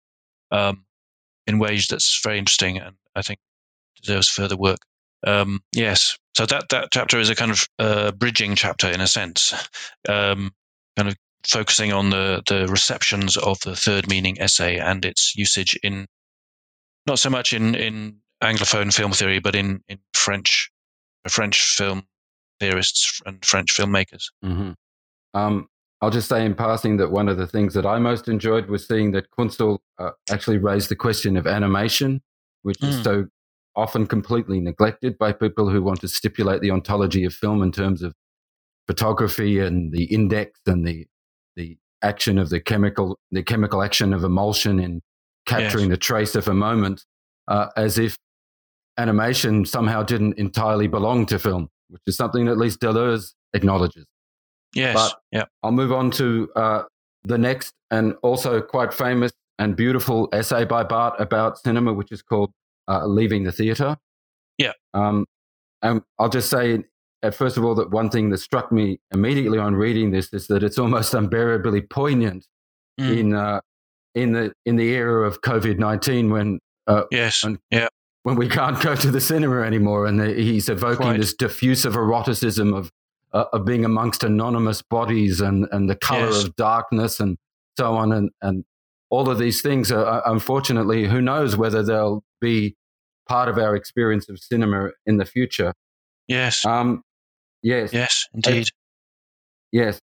[0.51, 0.85] um,
[1.47, 3.39] in ways that's very interesting and I think
[4.03, 4.79] deserves further work.
[5.27, 9.07] Um, yes, so that that chapter is a kind of uh, bridging chapter in a
[9.07, 9.53] sense,
[10.09, 10.53] um,
[10.97, 11.17] kind of
[11.47, 16.07] focusing on the the receptions of the third meaning essay and its usage in
[17.07, 20.71] not so much in in anglophone film theory, but in in French
[21.29, 22.07] French film
[22.61, 24.25] theorists and French filmmakers.
[24.45, 24.73] Mm-hmm.
[25.35, 25.69] Um,
[26.01, 28.87] I'll just say in passing that one of the things that I most enjoyed was
[28.87, 32.23] seeing that Kuntzel uh, actually raised the question of animation,
[32.63, 32.89] which mm.
[32.89, 33.27] is so
[33.75, 38.03] often completely neglected by people who want to stipulate the ontology of film in terms
[38.03, 38.15] of
[38.87, 41.07] photography and the index and the
[41.57, 45.03] the action of the chemical the chemical action of emulsion in
[45.47, 45.91] capturing yes.
[45.91, 47.05] the trace of a moment,
[47.49, 48.19] uh, as if
[48.99, 54.07] animation somehow didn't entirely belong to film, which is something at least Deleuze acknowledges.
[54.75, 54.95] Yes.
[54.95, 55.45] But yeah.
[55.63, 56.83] I'll move on to uh,
[57.25, 62.23] the next and also quite famous and beautiful essay by Barthes about cinema, which is
[62.23, 62.53] called
[62.89, 63.97] uh, Leaving the Theatre.
[64.59, 64.73] Yeah.
[64.95, 65.27] Um,
[65.83, 66.85] and I'll just say,
[67.23, 70.47] uh, first of all, that one thing that struck me immediately on reading this is
[70.49, 72.47] that it's almost unbearably poignant
[73.01, 73.19] mm.
[73.19, 73.61] in uh,
[74.15, 77.89] in the in the era of COVID nineteen when uh, yes, when, yeah,
[78.27, 82.75] when we can't go to the cinema anymore, and the, he's evoking this diffusive eroticism
[82.75, 82.91] of
[83.33, 86.43] uh, of being amongst anonymous bodies and, and the color yes.
[86.43, 87.39] of darkness and
[87.79, 88.11] so on.
[88.11, 88.65] And, and
[89.11, 92.75] all of these things are, unfortunately, who knows whether they'll be
[93.29, 95.73] part of our experience of cinema in the future.
[96.27, 96.67] Yes.
[96.67, 97.05] Um,
[97.63, 97.93] yes.
[97.93, 98.67] Yes, indeed.
[99.71, 100.01] yes.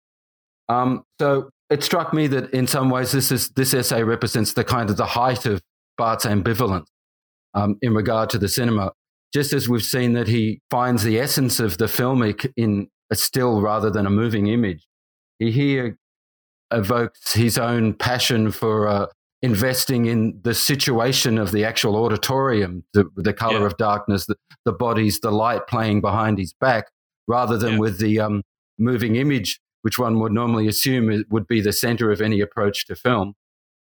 [0.67, 4.65] Um, so it struck me that in some ways this is this essay represents the
[4.65, 5.61] kind of the height of
[5.97, 6.87] Barthes's ambivalence
[7.53, 8.91] um, in regard to the cinema.
[9.33, 13.61] Just as we've seen that he finds the essence of the filmic in a still
[13.61, 14.87] rather than a moving image.
[15.39, 15.97] He here
[16.71, 19.07] evokes his own passion for uh,
[19.41, 23.65] investing in the situation of the actual auditorium, the, the color yeah.
[23.65, 24.35] of darkness, the,
[24.65, 26.91] the bodies, the light playing behind his back,
[27.27, 27.79] rather than yeah.
[27.79, 28.43] with the um,
[28.77, 32.95] moving image, which one would normally assume would be the center of any approach to
[32.95, 33.33] film.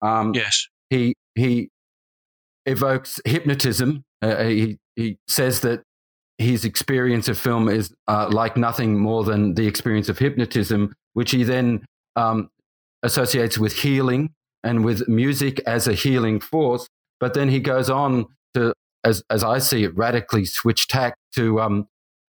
[0.00, 0.68] Um, yes.
[0.90, 1.70] He, he
[2.66, 4.04] evokes hypnotism.
[4.20, 5.82] Uh, he, he says that
[6.38, 11.30] his experience of film is uh, like nothing more than the experience of hypnotism, which
[11.30, 11.84] he then
[12.16, 12.48] um,
[13.02, 14.30] associates with healing
[14.64, 16.88] and with music as a healing force.
[17.20, 21.60] But then he goes on to, as, as I see it, radically switch tack to
[21.60, 21.88] um,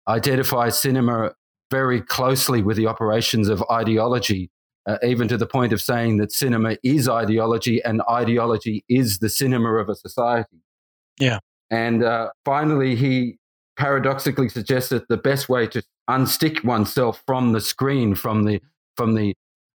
[0.09, 1.33] identify cinema
[1.71, 4.51] very closely with the operations of ideology,
[4.87, 9.29] uh, even to the point of saying that cinema is ideology and ideology is the
[9.29, 10.63] cinema of a society.
[11.19, 11.39] Yeah.
[11.71, 13.39] And uh, finally, he
[13.77, 18.61] paradoxically suggests that the best way to unstick oneself from the screen, from the
[18.97, 19.35] from the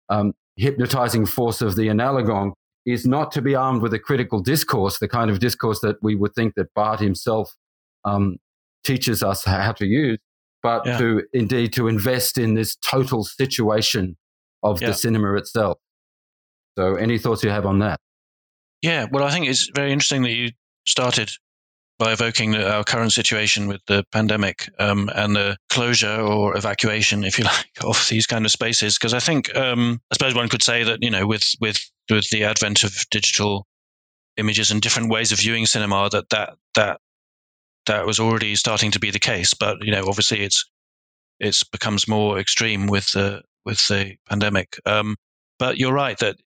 [0.09, 2.53] um, hypnotizing force of the analogon,
[2.87, 6.15] is not to be armed with a critical discourse, the kind of discourse that we
[6.15, 7.55] would think that Barthes himself
[8.05, 8.37] um,
[8.85, 10.19] teaches us how to use,
[10.63, 10.99] but yeah.
[10.99, 14.17] to indeed to invest in this total situation
[14.63, 14.89] of yeah.
[14.89, 15.79] the cinema itself.
[16.79, 18.01] So, any thoughts you have on that?
[18.83, 20.51] Yeah, well, I think it's very interesting that you
[20.87, 21.31] started
[21.99, 27.39] by evoking our current situation with the pandemic um, and the closure or evacuation, if
[27.39, 28.97] you like, of these kind of spaces.
[28.97, 31.79] Because I think, um, I suppose one could say that you know, with with
[32.09, 33.67] with the advent of digital
[34.37, 37.01] images and different ways of viewing cinema, that that that
[37.87, 39.55] that was already starting to be the case.
[39.55, 40.65] But you know, obviously, it's
[41.41, 44.81] it's becomes more extreme with the with the pandemic.
[44.87, 45.17] Um,
[45.59, 46.37] but you're right that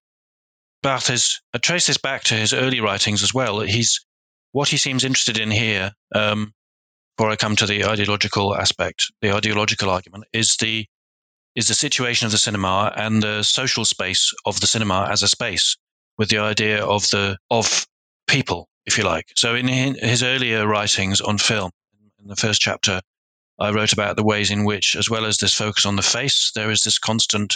[0.82, 3.60] Barthes has uh, traced this back to his early writings as well.
[3.60, 4.04] He's
[4.50, 6.52] what he seems interested in here, um,
[7.16, 10.84] before I come to the ideological aspect, the ideological argument is the
[11.54, 15.28] is the situation of the cinema and the social space of the cinema as a
[15.28, 15.76] space,
[16.18, 17.86] with the idea of the of
[18.26, 19.26] people, if you like.
[19.36, 21.70] So in his earlier writings on film,
[22.20, 23.00] in the first chapter,
[23.62, 26.50] I wrote about the ways in which, as well as this focus on the face,
[26.56, 27.54] there is this constant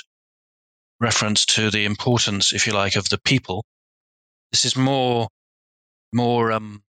[1.01, 3.65] reference to the importance, if you like, of the people.
[4.53, 5.27] This is more
[6.13, 6.85] more um,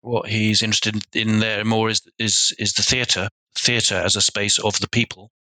[0.00, 3.28] what he's interested in there more is is is the theatre,
[3.58, 5.32] theatre as a space of the people,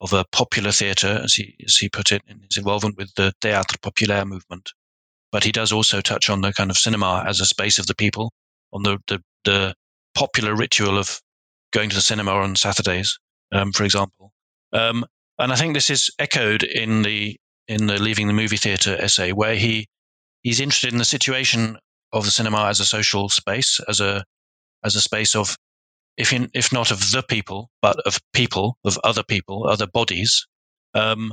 [0.00, 3.34] of a popular theatre, as he as he put it in his involvement with the
[3.42, 4.72] théâtre populaire movement.
[5.32, 7.94] But he does also touch on the kind of cinema as a space of the
[7.94, 8.32] people,
[8.72, 9.74] on the the, the
[10.14, 11.20] popular ritual of
[11.72, 13.18] going to the cinema on Saturdays,
[13.52, 14.32] um, for example.
[14.72, 15.04] Um,
[15.38, 17.36] and I think this is echoed in the
[17.68, 19.86] in the leaving the movie theatre essay, where he
[20.42, 21.78] he's interested in the situation
[22.12, 24.24] of the cinema as a social space, as a
[24.84, 25.56] as a space of
[26.16, 30.46] if in, if not of the people, but of people, of other people, other bodies.
[30.94, 31.32] Um,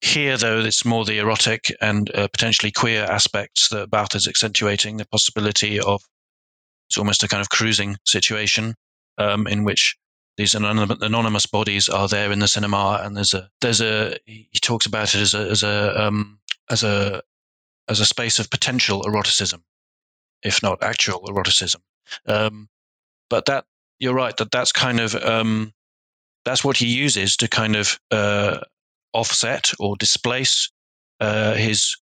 [0.00, 4.96] here, though, it's more the erotic and uh, potentially queer aspects that Barthes is accentuating,
[4.96, 6.00] the possibility of
[6.88, 8.74] it's almost a kind of cruising situation
[9.18, 9.96] um, in which
[10.36, 14.86] these anonymous bodies are there in the cinema, and there's a there's a he talks
[14.86, 16.38] about it as a as a um,
[16.70, 17.22] as a
[17.88, 19.64] as a space of potential eroticism,
[20.42, 21.82] if not actual eroticism.
[22.26, 22.68] Um,
[23.28, 23.64] but that
[23.98, 25.72] you're right that that's kind of um,
[26.44, 28.60] that's what he uses to kind of uh,
[29.12, 30.70] offset or displace
[31.20, 31.96] uh, his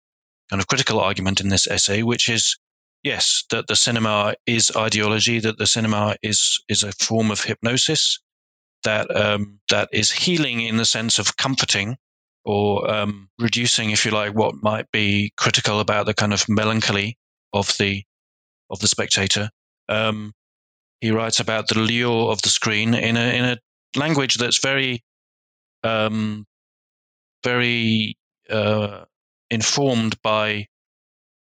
[0.50, 2.58] kind of critical argument in this essay, which is
[3.06, 8.20] yes, that the cinema is ideology, that the cinema is is a form of hypnosis,
[8.84, 11.96] that um, that is healing in the sense of comforting
[12.44, 17.18] or um, reducing, if you like, what might be critical about the kind of melancholy
[17.54, 18.04] of the
[18.70, 19.50] of the spectator.
[19.88, 20.34] Um,
[21.00, 23.58] he writes about the lure of the screen in a in a
[23.96, 25.04] language that's very
[25.84, 26.46] um,
[27.44, 28.18] very
[28.50, 29.06] uh,
[29.52, 30.66] informed by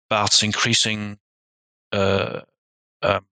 [0.10, 1.20] Barthes' increasing
[1.92, 2.42] uh,
[3.02, 3.26] um,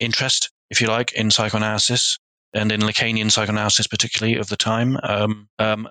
[0.00, 2.18] interest, if you like, in psychoanalysis
[2.52, 4.98] and in Lacanian psychoanalysis, particularly of the time.
[5.02, 5.88] Um, um,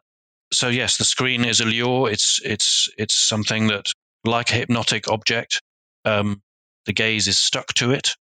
[0.51, 2.09] so yes, the screen is a lure.
[2.09, 3.91] It's it's it's something that,
[4.23, 5.61] like a hypnotic object,
[6.05, 6.41] um,
[6.85, 8.15] the gaze is stuck to it.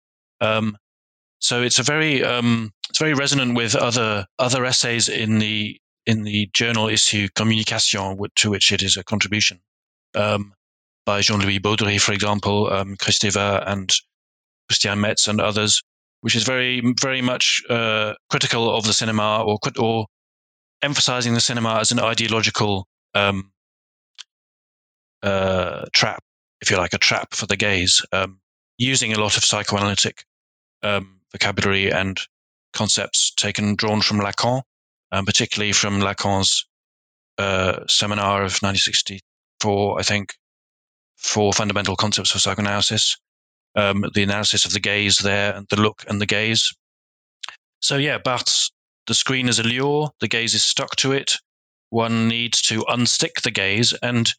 [0.42, 0.78] Um,
[1.40, 2.22] so it's a very
[2.90, 8.50] it's very resonant with other other essays in the in the journal issue Communication, to
[8.50, 9.60] which it is a contribution
[10.16, 10.54] um,
[11.10, 13.92] by Jean-Louis Baudry, for example, um, Kristeva and
[14.68, 15.82] Christian Metz and others,
[16.22, 20.06] which is very very much uh, critical of the cinema or or
[20.84, 22.86] emphasizing the cinema as an ideological
[23.16, 23.52] um,
[25.24, 26.22] uh, trap,
[26.62, 28.40] if you like, a trap for the gaze, um,
[28.78, 30.24] using a lot of psychoanalytic
[30.84, 32.20] um, vocabulary and
[32.72, 34.62] concepts taken drawn from Lacan,
[35.12, 36.68] um, particularly from Lacan's
[37.40, 40.36] uh, seminar of 1964, I think,
[41.20, 43.18] for fundamental concepts of psychoanalysis.
[43.76, 46.74] Um, the analysis of the gaze there, the look and the gaze.
[47.82, 48.72] So yeah, Barthes
[49.10, 51.36] the screen is a lure, the gaze is stuck to it.
[51.90, 53.92] One needs to unstick the gaze.
[54.04, 54.32] And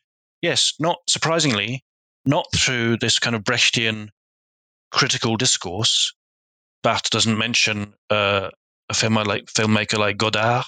[0.43, 1.83] yes, not surprisingly,
[2.25, 4.11] not through this kind of Brechtian
[4.93, 6.15] critical discourse.
[6.85, 8.51] Barthes doesn't mention uh,
[8.89, 10.65] a filmmaker like, filmmaker like Godard,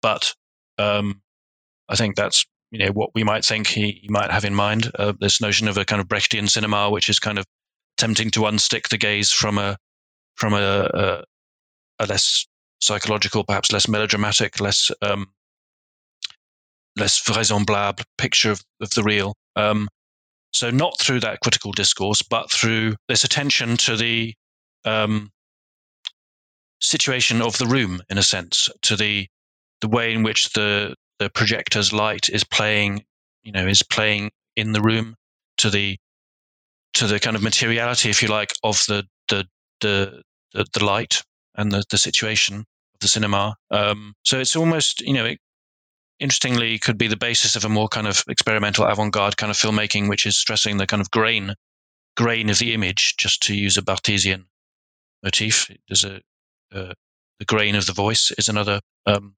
[0.00, 0.34] but
[0.78, 1.20] um,
[1.90, 4.90] I think that's you know what we might think he, he might have in mind.
[4.98, 7.44] Uh, this notion of a kind of Brechtian cinema, which is kind of
[7.96, 9.76] attempting to unstick the gaze from a
[10.36, 11.24] from a, a,
[12.00, 12.46] a less
[12.80, 15.26] psychological, perhaps less melodramatic, less um,
[16.96, 19.34] less vraisemblable picture of, of the real.
[19.54, 19.88] Um,
[20.52, 24.34] so not through that critical discourse, but through this attention to the
[24.86, 25.30] um,
[26.80, 29.26] situation of the room, in a sense, to the
[29.82, 33.04] the way in which the the projector's light is playing,
[33.44, 35.14] you know, is playing in the room,
[35.58, 35.96] to the
[36.94, 39.46] to the kind of materiality, if you like, of the the
[39.80, 41.22] the the, the light
[41.54, 42.56] and the, the situation,
[42.94, 43.54] of the cinema.
[43.70, 45.38] Um, so it's almost, you know, it,
[46.18, 50.08] interestingly could be the basis of a more kind of experimental avant-garde kind of filmmaking,
[50.08, 51.54] which is stressing the kind of grain,
[52.16, 54.44] grain of the image, just to use a Barthesian
[55.22, 55.70] motif.
[55.88, 56.20] There's a,
[56.74, 56.92] uh,
[57.38, 59.34] the grain of the voice is another um,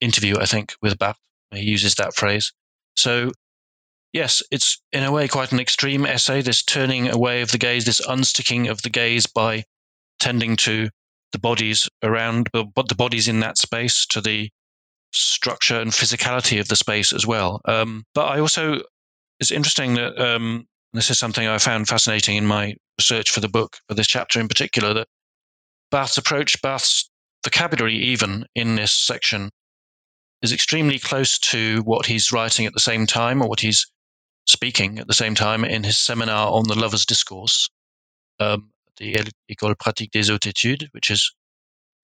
[0.00, 1.20] interview, I think, with Barthes.
[1.52, 2.52] He uses that phrase.
[2.96, 3.32] So
[4.12, 7.84] yes, it's in a way quite an extreme essay, this turning away of the gaze,
[7.84, 9.64] this unsticking of the gaze by
[10.18, 10.88] tending to
[11.32, 14.50] the bodies around, but the bodies in that space to the
[15.12, 17.60] structure and physicality of the space as well.
[17.64, 18.80] Um, but I also,
[19.38, 23.48] it's interesting that um, this is something I found fascinating in my research for the
[23.48, 25.08] book, for this chapter in particular, that
[25.90, 27.10] Barthes's approach, Barthes's
[27.44, 29.50] vocabulary, even in this section,
[30.42, 33.86] is extremely close to what he's writing at the same time or what he's
[34.46, 37.68] speaking at the same time in his seminar on the lover's discourse.
[38.38, 39.14] Um, the
[39.50, 41.34] École pratique des hautes études, which is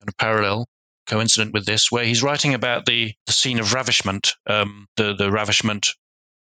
[0.00, 0.66] kind of parallel,
[1.06, 5.30] coincident with this, where he's writing about the, the scene of ravishment, um, the, the
[5.30, 5.90] ravishment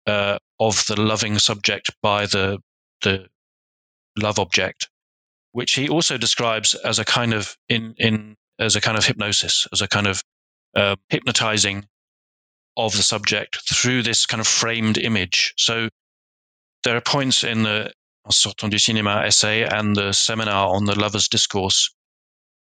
[0.06, 2.58] uh, of the loving subject by the,
[3.02, 3.26] the
[4.18, 4.88] love object,
[5.52, 9.66] which he also describes as a kind of in, in as a kind of hypnosis,
[9.72, 10.22] as a kind of
[10.76, 11.86] uh, hypnotizing
[12.76, 15.52] of the subject through this kind of framed image.
[15.56, 15.88] So
[16.84, 17.92] there are points in the
[18.30, 21.92] Sortant du Cinéma essay and the seminar on the lover's discourse,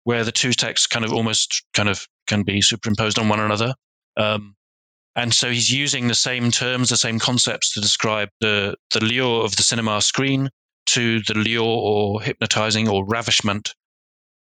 [0.04, 3.74] where the two texts kind of almost kind of can be superimposed on one another.
[4.16, 4.54] Um,
[5.16, 9.44] and so he's using the same terms, the same concepts to describe the, the lure
[9.44, 10.50] of the cinema screen
[10.86, 13.74] to the lure or hypnotizing or ravishment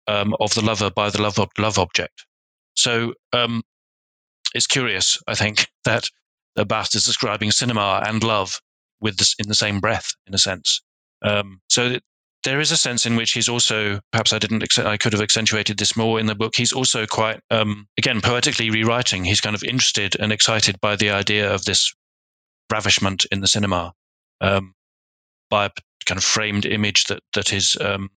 [0.07, 2.25] um, of the lover by the love, love object.
[2.83, 3.63] So um,
[4.55, 6.09] it's curious, I think, that
[6.67, 8.61] Barthes is describing cinema and love
[9.01, 10.83] with this in the same breath, in a sense.
[11.23, 11.99] Um, so
[12.45, 15.79] there is a sense in which he's also perhaps I didn't I could have accentuated
[15.79, 16.55] this more in the book.
[16.57, 19.25] He's also quite um, again poetically rewriting.
[19.25, 21.95] He's kind of interested and excited by the idea of this
[22.71, 23.93] ravishment in the cinema
[24.41, 24.75] um,
[25.51, 25.71] by a
[26.05, 28.11] kind of framed image that that is um,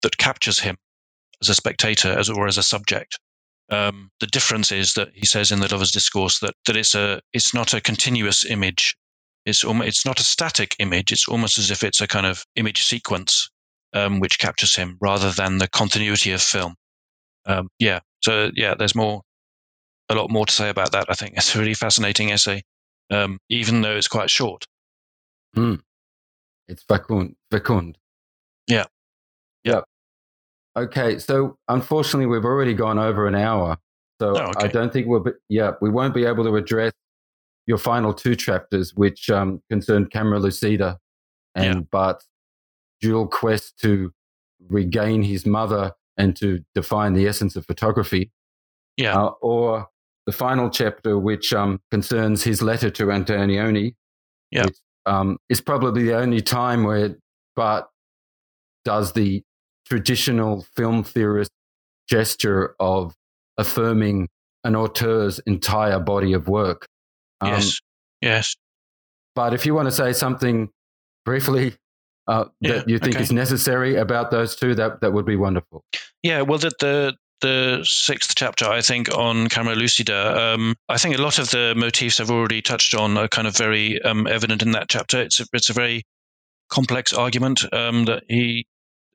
[0.00, 0.78] that captures him
[1.42, 3.18] as a spectator as or as a subject.
[3.72, 7.20] Um, the difference is that he says in the Lover's Discourse that that it's a
[7.32, 8.94] it's not a continuous image.
[9.46, 11.10] It's almost, it's not a static image.
[11.10, 13.48] It's almost as if it's a kind of image sequence
[13.94, 16.74] um, which captures him rather than the continuity of film.
[17.46, 18.00] Um, yeah.
[18.22, 19.22] So yeah, there's more,
[20.08, 21.06] a lot more to say about that.
[21.08, 22.62] I think it's a really fascinating essay,
[23.10, 24.66] um, even though it's quite short.
[25.56, 25.80] Mm.
[26.68, 27.36] It's fecund.
[27.50, 27.98] fecund.
[28.66, 28.76] Yeah.
[28.76, 28.84] Yeah.
[30.76, 33.76] Okay, so unfortunately, we've already gone over an hour,
[34.20, 34.64] so Oh, okay.
[34.64, 35.20] I don't think we'll.
[35.20, 36.92] Be, yeah, we won't be able to address
[37.66, 40.98] your final two chapters, which um, concern Camera Lucida
[41.54, 41.80] and Yeah.
[41.92, 42.28] Barthes's
[43.00, 44.12] dual quest to
[44.68, 48.30] regain his mother and to define the essence of photography,
[48.96, 49.20] Yeah.
[49.20, 49.88] uh, or
[50.26, 53.94] the final chapter, which um, concerns his letter to Antonioni.
[54.50, 54.64] Yeah.
[54.66, 57.16] which, um, is probably the only time where
[57.56, 57.86] Bart
[58.84, 59.42] does the
[59.92, 61.50] traditional film theorist
[62.08, 63.14] gesture of
[63.58, 64.26] affirming
[64.64, 66.86] an auteur's entire body of work.
[67.42, 67.80] Um, yes.
[68.22, 68.56] Yes.
[69.34, 70.70] But if you want to say something
[71.26, 71.74] briefly
[72.26, 73.22] uh, Yeah, that you think okay.
[73.22, 75.84] is necessary about those two, that, that would be wonderful.
[76.22, 81.18] Yeah, well, the the, the sixth chapter, I think, on Camera Lucida, um, I think
[81.18, 84.62] a lot of the motifs I've already touched on are kind of very um, evident
[84.62, 85.20] in that chapter.
[85.20, 86.04] It's a, it's a very
[86.70, 88.64] complex argument um, that he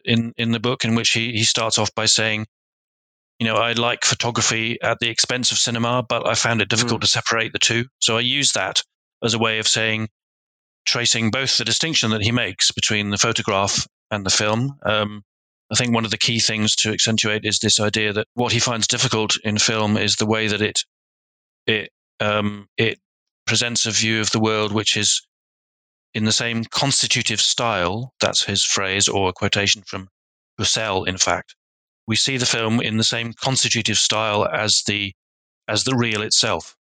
[0.06, 2.45] in in the book in which he he starts off by saying,
[3.39, 7.02] you know, I like photography at the expense of cinema, but I found it difficult
[7.02, 7.86] to separate the two.
[8.00, 8.82] So I use that
[9.24, 10.10] as a way of saying,
[10.86, 14.78] tracing both the distinction that he makes between the photograph and the film.
[14.84, 15.24] Um,
[15.72, 18.60] I think one of the key things to accentuate is this idea that what he
[18.60, 20.80] finds difficult in film is the way that it
[21.66, 21.89] it
[22.20, 23.00] um, it
[23.45, 25.22] presents a view of the world which is
[26.18, 28.11] in the same constitutive style.
[28.20, 30.09] That's his phrase or a quotation from
[30.59, 31.07] Husserl.
[31.07, 31.55] In fact,
[32.07, 35.13] we see the film in the same constitutive style as the
[35.68, 36.76] as the real itself.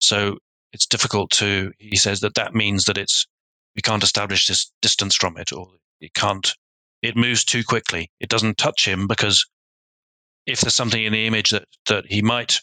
[0.00, 0.38] So
[0.72, 1.72] it's difficult to.
[1.78, 3.26] He says that that means that it's
[3.76, 5.68] we can't establish this distance from it, or
[6.00, 6.50] it can't
[7.02, 8.10] it moves too quickly.
[8.20, 9.44] It doesn't touch him because
[10.46, 12.60] if there's something in the image that, that he might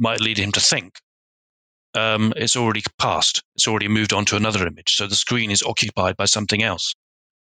[0.00, 0.94] might lead him to think,
[1.94, 3.42] um, it's already passed.
[3.56, 4.94] It's already moved on to another image.
[4.96, 6.94] So the screen is occupied by something else.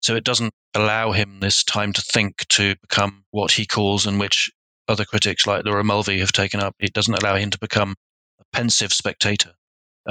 [0.01, 4.19] So it doesn't allow him this time to think to become what he calls, and
[4.19, 4.51] which
[4.88, 6.75] other critics like Laura Mulvey have taken up.
[6.79, 7.95] It doesn't allow him to become
[8.39, 9.51] a pensive spectator.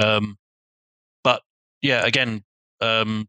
[0.01, 0.37] Um,
[1.23, 1.43] but
[1.81, 2.43] yeah, again,
[2.81, 3.27] um,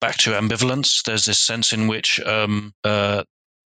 [0.00, 1.02] back to ambivalence.
[1.02, 3.24] There's this sense in which um, uh,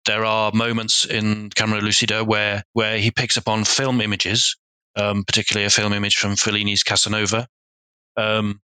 [0.07, 4.57] there are moments in Camera Lucida where where he picks up on film images,
[4.97, 7.47] um, particularly a film image from Fellini's Casanova,
[8.17, 8.61] um,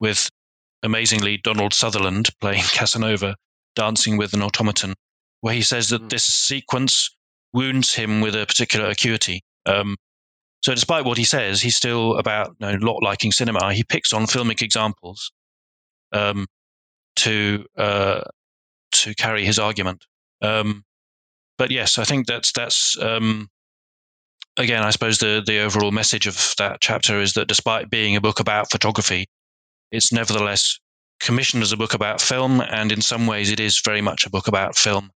[0.00, 0.28] with
[0.82, 3.36] amazingly Donald Sutherland playing Casanova
[3.74, 4.94] dancing with an automaton,
[5.40, 7.10] where he says that this sequence
[7.52, 9.42] wounds him with a particular acuity.
[9.66, 9.96] Um,
[10.62, 13.72] so, despite what he says, he's still about you know, not liking cinema.
[13.72, 15.30] He picks on filmic examples
[16.12, 16.46] um,
[17.16, 18.22] to uh,
[18.92, 20.04] to carry his argument.
[20.42, 20.84] Um,
[21.58, 23.48] but yes, I think that's that's um,
[24.58, 24.82] again.
[24.82, 28.40] I suppose the the overall message of that chapter is that despite being a book
[28.40, 29.26] about photography,
[29.90, 30.78] it's nevertheless
[31.20, 34.30] commissioned as a book about film, and in some ways, it is very much a
[34.30, 35.10] book about film,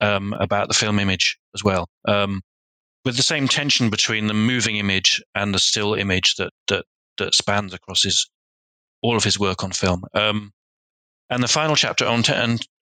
[0.00, 1.88] um, about the film image as well.
[2.06, 2.42] Um,
[3.04, 6.84] with the same tension between the moving image and the still image that that
[7.18, 8.28] that spans across his
[9.02, 10.04] all of his work on film.
[10.14, 10.52] Um,
[11.30, 12.20] and the final chapter on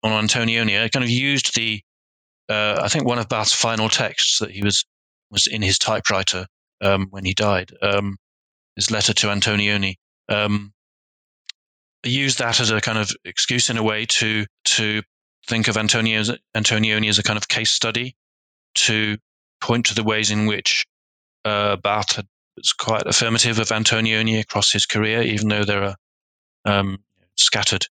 [0.02, 1.80] on Antonioni, kind of used the
[2.48, 4.84] uh, I think one of Barthes's final texts that he was
[5.30, 6.46] was in his typewriter
[6.80, 7.72] um, when he died.
[7.82, 8.16] Um,
[8.76, 9.96] his letter to Antonioni.
[10.28, 10.72] Um,
[12.04, 15.02] I used that as a kind of excuse in a way to to
[15.46, 16.22] think of Antonio
[16.56, 18.14] Antonioni as a kind of case study
[18.74, 19.18] to
[19.60, 20.86] point to the ways in which
[21.44, 22.26] uh, Barthes had,
[22.56, 25.96] was quite affirmative of Antonioni across his career, even though there are
[26.64, 26.98] um,
[27.36, 27.86] scattered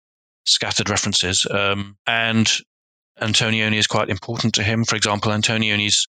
[0.46, 1.46] scattered references.
[1.50, 2.50] Um, and
[3.20, 4.84] Antonioni is quite important to him.
[4.84, 6.06] For example, Antonioni's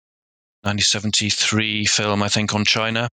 [0.66, 3.08] 1973 film, I think, on China,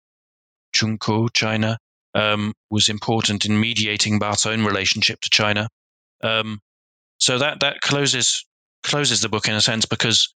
[0.71, 1.77] Chung Kuo, China,
[2.13, 5.67] um, was important in mediating Barthes's own relationship to China.
[6.23, 6.59] Um,
[7.17, 8.45] so that that closes
[8.83, 10.33] closes the book in a sense because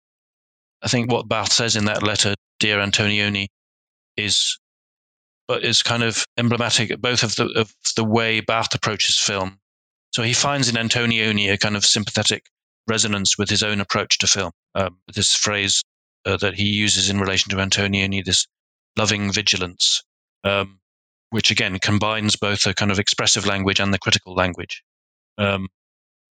[0.83, 3.49] I think what Barthes says in that letter, dear Antonioni,
[4.17, 4.59] is
[5.49, 9.59] but is kind of emblematic both of the of the way Barth approaches film.
[10.13, 12.47] So he finds in Antonioni a kind of sympathetic
[12.87, 14.53] resonance with his own approach to film.
[14.75, 15.83] Um, this phrase
[16.27, 18.47] uh, that he uses in relation to Antonioni, this
[18.97, 20.03] loving vigilance,
[20.45, 20.81] um,
[21.31, 24.83] which again combines both a kind of expressive language and the critical language,
[25.39, 25.69] um,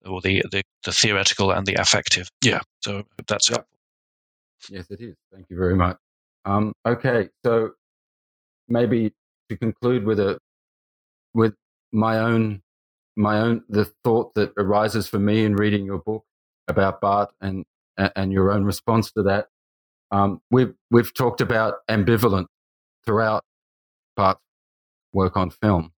[0.06, 2.30] or the, the, the theoretical and the affective.
[2.44, 3.68] Yeah, so that's yep.
[4.70, 5.16] Yes, it is.
[5.34, 5.98] Thank you very much.
[6.46, 7.72] Um, okay, so
[8.68, 9.14] maybe
[9.50, 10.40] to conclude with a
[11.34, 11.54] with
[11.92, 12.62] my own
[13.16, 16.24] my own the thought that arises for me in reading your book
[16.68, 17.66] about Barthes and
[17.98, 19.48] and your own response to that.
[20.16, 22.48] Um, we've we've talked about ambivalence
[23.06, 23.44] throughout
[24.16, 24.40] Barthes'
[25.12, 25.92] work on film,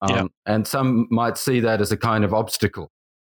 [0.00, 0.24] um, yeah.
[0.46, 2.90] and some might see that as a kind of obstacle,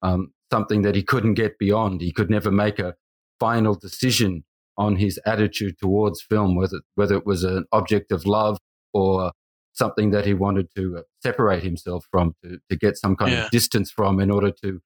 [0.03, 2.03] um, something that he couldn't get beyond.
[2.03, 2.95] He could never make a
[3.41, 4.45] final decision
[4.77, 8.59] on his attitude towards film, whether whether it was an object of love
[8.93, 9.33] or
[9.73, 13.45] something that he wanted to uh, separate himself from, to, to get some kind yeah.
[13.45, 14.81] of distance from in order to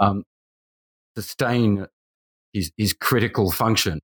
[0.00, 0.24] um,
[1.16, 1.86] sustain
[2.52, 4.00] his, his critical function.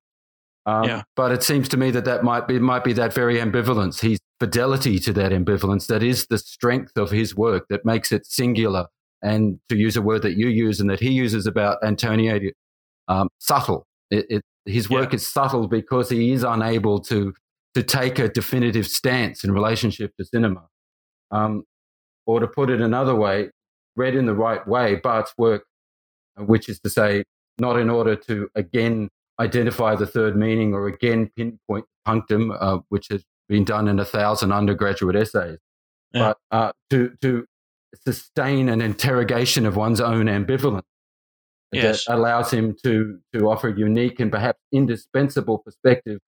[0.65, 1.03] Um, yeah.
[1.15, 4.19] But it seems to me that that might be, might be that very ambivalence, his
[4.39, 8.87] fidelity to that ambivalence, that is the strength of his work that makes it singular.
[9.21, 12.39] And to use a word that you use and that he uses about Antonio,
[13.07, 13.85] um, subtle.
[14.11, 15.17] It, it, his work yeah.
[15.17, 17.33] is subtle because he is unable to
[17.75, 20.67] to take a definitive stance in relationship to cinema.
[21.31, 21.63] Um,
[22.25, 23.51] or to put it another way,
[23.95, 25.65] read in the right way, Barthes's work,
[26.37, 27.23] which is to say,
[27.59, 29.09] not in order to again
[29.39, 34.05] identify the third meaning or again pinpoint punctum, uh, which has been done in a
[34.05, 35.57] thousand undergraduate essays,
[36.13, 36.33] yeah.
[36.33, 37.45] but uh, to, to
[38.05, 40.83] sustain an interrogation of one's own ambivalence
[41.71, 42.05] yes.
[42.05, 46.19] that allows him to, to offer a unique and perhaps indispensable perspective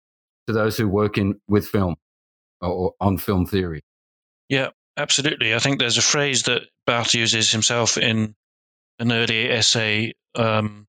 [0.47, 1.97] to those who work in with film
[2.61, 3.83] or on film theory.
[4.49, 5.55] Yeah, absolutely.
[5.55, 8.35] I think there's a phrase that Barthes uses himself in
[8.99, 10.87] an early essay um,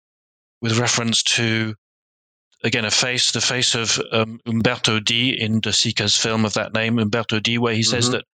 [0.61, 1.75] with reference to
[2.63, 6.73] again a face, the face of um, Umberto D in De Sica's film of that
[6.73, 8.13] name, Umberto D, where he says mm-hmm.
[8.13, 8.25] that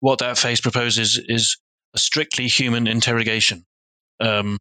[0.00, 1.56] what that face proposes is
[1.94, 3.64] a strictly human interrogation.
[4.20, 4.58] Um,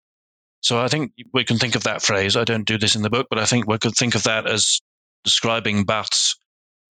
[0.61, 2.37] so I think we can think of that phrase.
[2.37, 4.47] I don't do this in the book, but I think we could think of that
[4.47, 4.79] as
[5.23, 6.35] describing Barthes'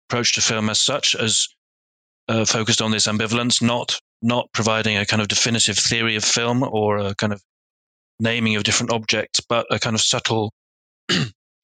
[0.08, 1.46] approach to film as such, as
[2.28, 6.62] uh, focused on this ambivalence, not not providing a kind of definitive theory of film
[6.62, 7.42] or a kind of
[8.18, 10.52] naming of different objects, but a kind of subtle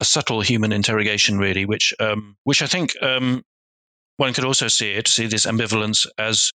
[0.01, 3.43] a subtle human interrogation, really, which um, which I think um,
[4.17, 6.53] one could also see it see this ambivalence as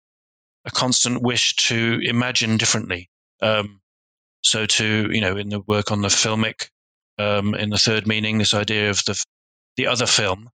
[0.64, 3.08] a constant wish to imagine differently.
[3.42, 3.80] Um,
[4.42, 6.68] so to you know, in the work on the filmic,
[7.18, 9.22] um, in the third meaning, this idea of the
[9.76, 10.50] the other film,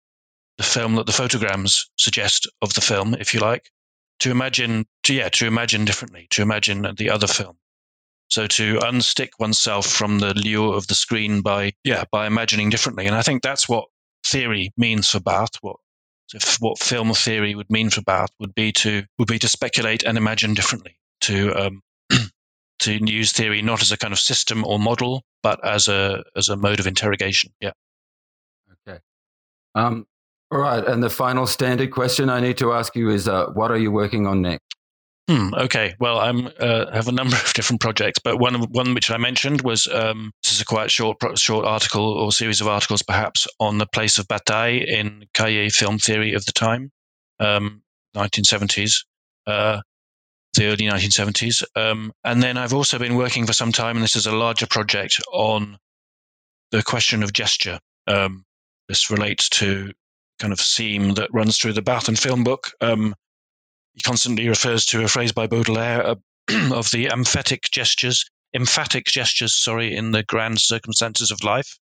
[0.58, 3.70] the film that the photograms suggest of the film, if you like,
[4.20, 7.56] to imagine, to, yeah, to imagine differently, to imagine the other film.
[8.28, 13.06] So to unstick oneself from the lure of the screen by, yeah, by imagining differently.
[13.06, 13.86] And I think that's what
[14.26, 15.58] theory means for Barthes.
[15.60, 15.76] What
[16.58, 20.18] what film theory would mean for Barthes would be to would be to speculate and
[20.18, 20.98] imagine differently.
[21.22, 21.82] To um,
[22.80, 26.48] to use theory not as a kind of system or model, but as a as
[26.48, 27.52] a mode of interrogation.
[27.60, 27.72] Yeah.
[28.86, 28.98] Okay.
[29.74, 30.06] Um,
[30.50, 30.84] all right.
[30.84, 33.90] And the final standard question I need to ask you is uh, what are you
[33.90, 34.75] working on next?
[35.28, 35.96] Hmm, okay.
[35.98, 39.62] Well, I'm uh, have a number of different projects, but one one which I mentioned
[39.62, 43.78] was um, this is a quite short short article or series of articles, perhaps, on
[43.78, 46.92] the place of bataille in Cahiers Film Theory of the time,
[47.40, 47.82] um,
[48.14, 49.04] 1970s,
[49.48, 49.80] uh,
[50.54, 54.16] the early 1970s, um, and then I've also been working for some time, and this
[54.16, 55.76] is a larger project on
[56.70, 57.80] the question of gesture.
[58.06, 58.44] Um,
[58.88, 59.92] this relates to
[60.38, 62.70] kind of theme that runs through the Barthes and film book.
[62.80, 63.14] Um,
[63.96, 66.14] he constantly refers to a phrase by Baudelaire uh,
[66.72, 68.24] of the emphatic gestures,
[68.54, 71.78] emphatic gestures, sorry, in the grand circumstances of life.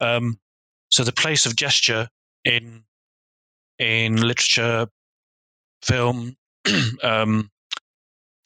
[0.00, 0.38] Um,
[0.88, 2.08] so the place of gesture
[2.44, 2.84] in
[3.78, 4.86] in literature,
[5.82, 6.36] film,
[7.02, 7.50] um,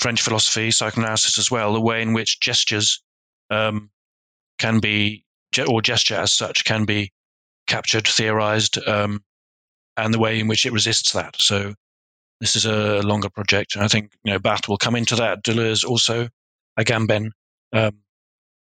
[0.01, 3.03] French philosophy, psychoanalysis as well, the way in which gestures
[3.51, 3.91] um,
[4.59, 5.25] can be,
[5.69, 7.13] or gesture as such, can be
[7.67, 9.23] captured, theorized, um,
[9.97, 11.37] and the way in which it resists that.
[11.39, 11.75] So
[12.43, 15.45] this is a longer project, and I think you know Barthes will come into that.
[15.45, 16.29] Deleuze also,
[16.79, 17.31] Agamben.
[17.73, 17.99] Um,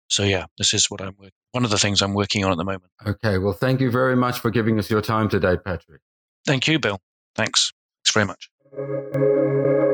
[0.10, 1.16] so yeah, this is what I'm
[1.52, 2.92] one of the things I'm working on at the moment.
[3.06, 6.02] Okay, well, thank you very much for giving us your time today, Patrick.
[6.48, 7.00] Thank you, Bill.
[7.36, 7.72] Thanks.
[8.04, 9.87] Thanks very much.